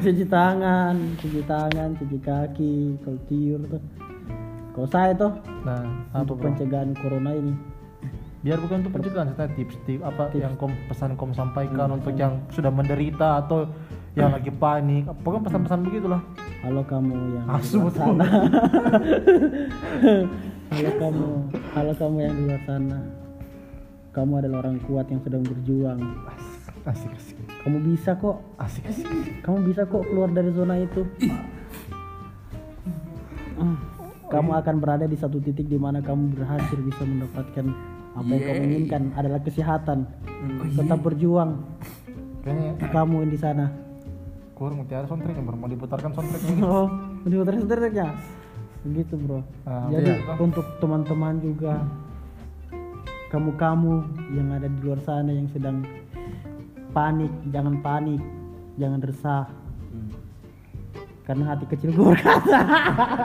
[0.03, 3.83] cuci tangan cuci tangan cuci kaki kalau tiur tuh.
[4.71, 6.45] Kalau saya tuh nah apa untuk bro?
[6.51, 7.55] pencegahan corona ini.
[8.41, 12.41] Biar bukan untuk pencegahan saya tips tips apa yang kom, pesan kom sampaikan untuk yang
[12.51, 13.71] sudah menderita atau
[14.17, 15.07] yang lagi panik.
[15.23, 16.21] Pokoknya pesan-pesan begitulah.
[16.61, 18.27] Kalau kamu yang di Asu, luar sana.
[20.71, 21.29] kalau kamu
[21.71, 22.99] kalau kamu yang di luar sana
[24.11, 26.01] kamu adalah orang kuat yang sedang berjuang.
[26.89, 28.41] Asik asik kamu bisa kok.
[28.57, 29.07] Asik asik.
[29.45, 31.05] Kamu bisa kok keluar dari zona itu.
[34.31, 37.67] Kamu akan berada di satu titik di mana kamu berhasil bisa mendapatkan
[38.15, 40.09] apa yang kamu inginkan adalah kesehatan.
[40.73, 41.61] Tetap berjuang.
[42.41, 43.67] Kayaknya kamu yang di sana.
[44.57, 46.89] Keluar mau tiada soundtrack yang mau diputarkan soundtrack oh
[47.25, 48.13] di muter ya?
[48.85, 49.41] Begitu bro.
[49.69, 50.37] Ah, jadi iya.
[50.41, 51.85] untuk teman-teman juga
[53.31, 54.03] kamu-kamu
[54.35, 55.87] yang ada di luar sana yang sedang
[56.91, 58.19] panik jangan panik
[58.75, 59.47] jangan resah.
[61.31, 62.59] Karena hati kecil gue berkata.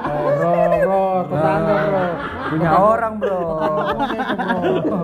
[0.05, 2.05] Oh, bro bro tetangga bro.
[2.53, 3.41] Punya orang bro.
[4.13, 4.35] itu
[4.85, 4.99] bro.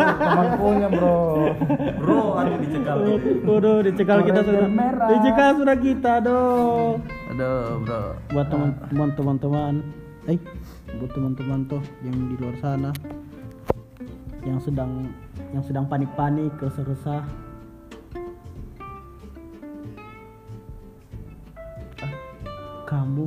[0.00, 1.18] Teman punya bro.
[2.00, 2.96] Bro aduh dicekal.
[3.44, 4.64] Waduh, dicekal kita sudah.
[5.12, 6.96] Dicekal sudah kita, aduh.
[7.36, 8.02] Aduh bro.
[8.32, 9.74] Buat teman-teman teman-teman,
[10.32, 10.40] eh,
[10.96, 12.96] buat teman-teman tuh yang di luar sana
[14.46, 15.10] yang sedang
[15.50, 17.26] yang sedang panik-panik, resah-resah.
[21.98, 22.14] Ah,
[22.86, 23.26] Kamu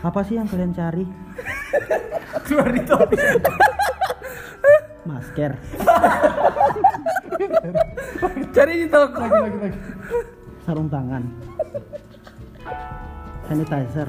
[0.00, 1.04] Apa sih yang kalian cari?
[2.46, 3.20] keluar di topik
[5.06, 5.52] Masker.
[8.50, 9.22] Cari di toko.
[9.22, 9.78] lagi lagi lagi
[10.64, 11.22] sarung tangan
[13.50, 14.06] sanitizer.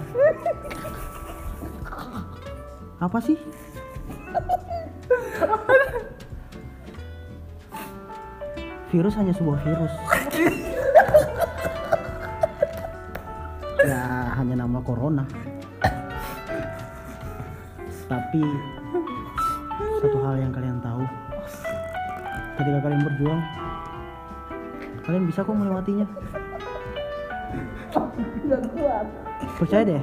[3.01, 3.33] Apa sih?
[8.93, 9.93] Virus hanya sebuah virus.
[13.81, 15.25] Ya hanya nama corona.
[18.05, 18.45] Tapi
[20.05, 21.01] satu hal yang kalian tahu.
[22.61, 23.41] Ketika kalian berjuang
[25.01, 26.05] kalian bisa kok melewatinya
[29.61, 30.01] Percaya deh.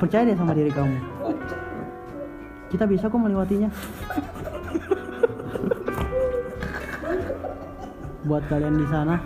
[0.00, 0.96] Percaya deh sama diri kamu.
[2.72, 3.68] Kita bisa kok melewatinya.
[8.24, 9.20] Buat kalian di sana,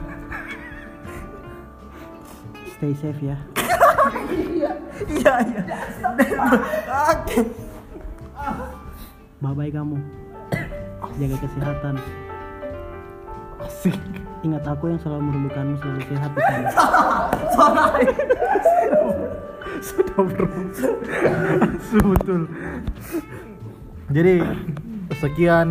[2.75, 3.39] stay safe ya.
[4.35, 4.75] Iya
[5.07, 5.79] iya.
[9.39, 9.97] Bye bye kamu.
[11.23, 11.95] Jaga kesehatan.
[14.47, 16.71] Ingat aku yang selalu merindukanmu selalu sehat di sana.
[19.89, 20.47] Sudah bro.
[22.15, 22.43] Betul.
[24.09, 24.35] Jadi
[25.19, 25.67] sekian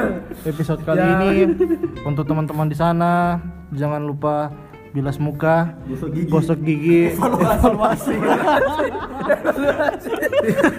[0.50, 1.30] episode kali ini
[2.06, 3.42] untuk teman-teman di sana
[3.74, 4.52] jangan lupa
[4.92, 5.72] bilas muka,
[6.28, 8.12] gosok gigi, Evaluasi.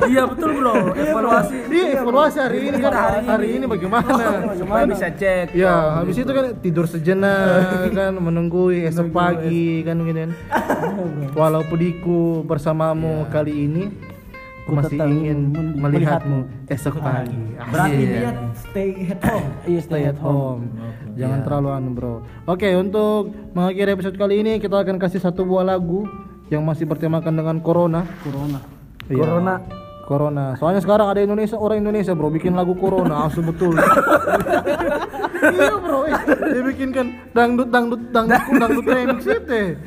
[0.05, 0.73] Iya betul bro.
[0.93, 1.55] Evaluasi.
[1.67, 3.27] Iya, evaluasi hari ini kan Hari ini.
[3.27, 4.13] hari ini bagaimana?
[4.53, 5.57] Supaya bisa cek.
[5.57, 10.31] Ya, habis itu kan tidur sejenak kan menunggu esok pagi kan gitu kan.
[11.37, 13.83] Walau pediku bersamamu kali ini
[14.63, 16.39] aku masih ingin men- melihatmu
[16.69, 17.57] esok pagi.
[17.65, 19.49] Berarti dia stay at home.
[19.65, 20.69] Iya stay at home.
[21.13, 22.13] Jangan terlalu anu, Bro.
[22.49, 26.09] Oke, untuk mengakhiri episode kali ini kita akan kasih satu buah lagu
[26.49, 28.01] yang masih bertemakan dengan corona.
[28.25, 28.59] Corona.
[29.09, 29.21] Iya.
[29.21, 29.55] Corona.
[30.03, 30.45] Corona.
[30.59, 33.79] Soalnya sekarang ada Indonesia orang Indonesia bro bikin lagu Corona, asli betul.
[35.55, 39.79] iya bro, dia bikinkan dangdut dangdut dangdut dangdut remix itu.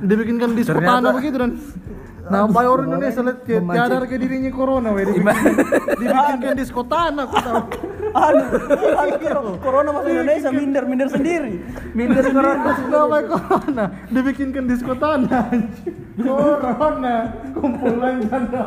[0.00, 1.56] Dia bikinkan disco tanah begitu dan
[2.30, 5.02] Nampak orang Indonesia lihat kayak tiada harga dirinya corona, weh.
[5.02, 5.54] Dibikin,
[5.98, 7.62] dibikinkan disco tanah, aku tahu.
[8.10, 8.42] Anu,
[8.94, 11.58] anu, corona masuk Indonesia minder minder sendiri.
[11.90, 12.70] Minder corona.
[12.86, 15.94] Namanya corona, dibikinkan anjing.
[16.22, 17.14] Corona,
[17.50, 18.62] kumpulan janda.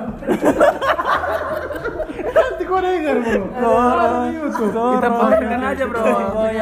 [2.33, 3.43] Nanti kau dengar bro.
[3.63, 4.07] Ada.
[4.73, 6.01] Kita putarkan aja bro.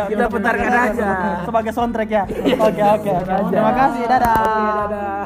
[0.05, 1.07] Kita putarkan aja.
[1.49, 2.23] Sebagai soundtrack ya.
[2.61, 3.11] Oke oke.
[3.49, 4.01] Terima kasih.
[4.05, 4.35] Dadah.
[4.85, 5.23] Dadah.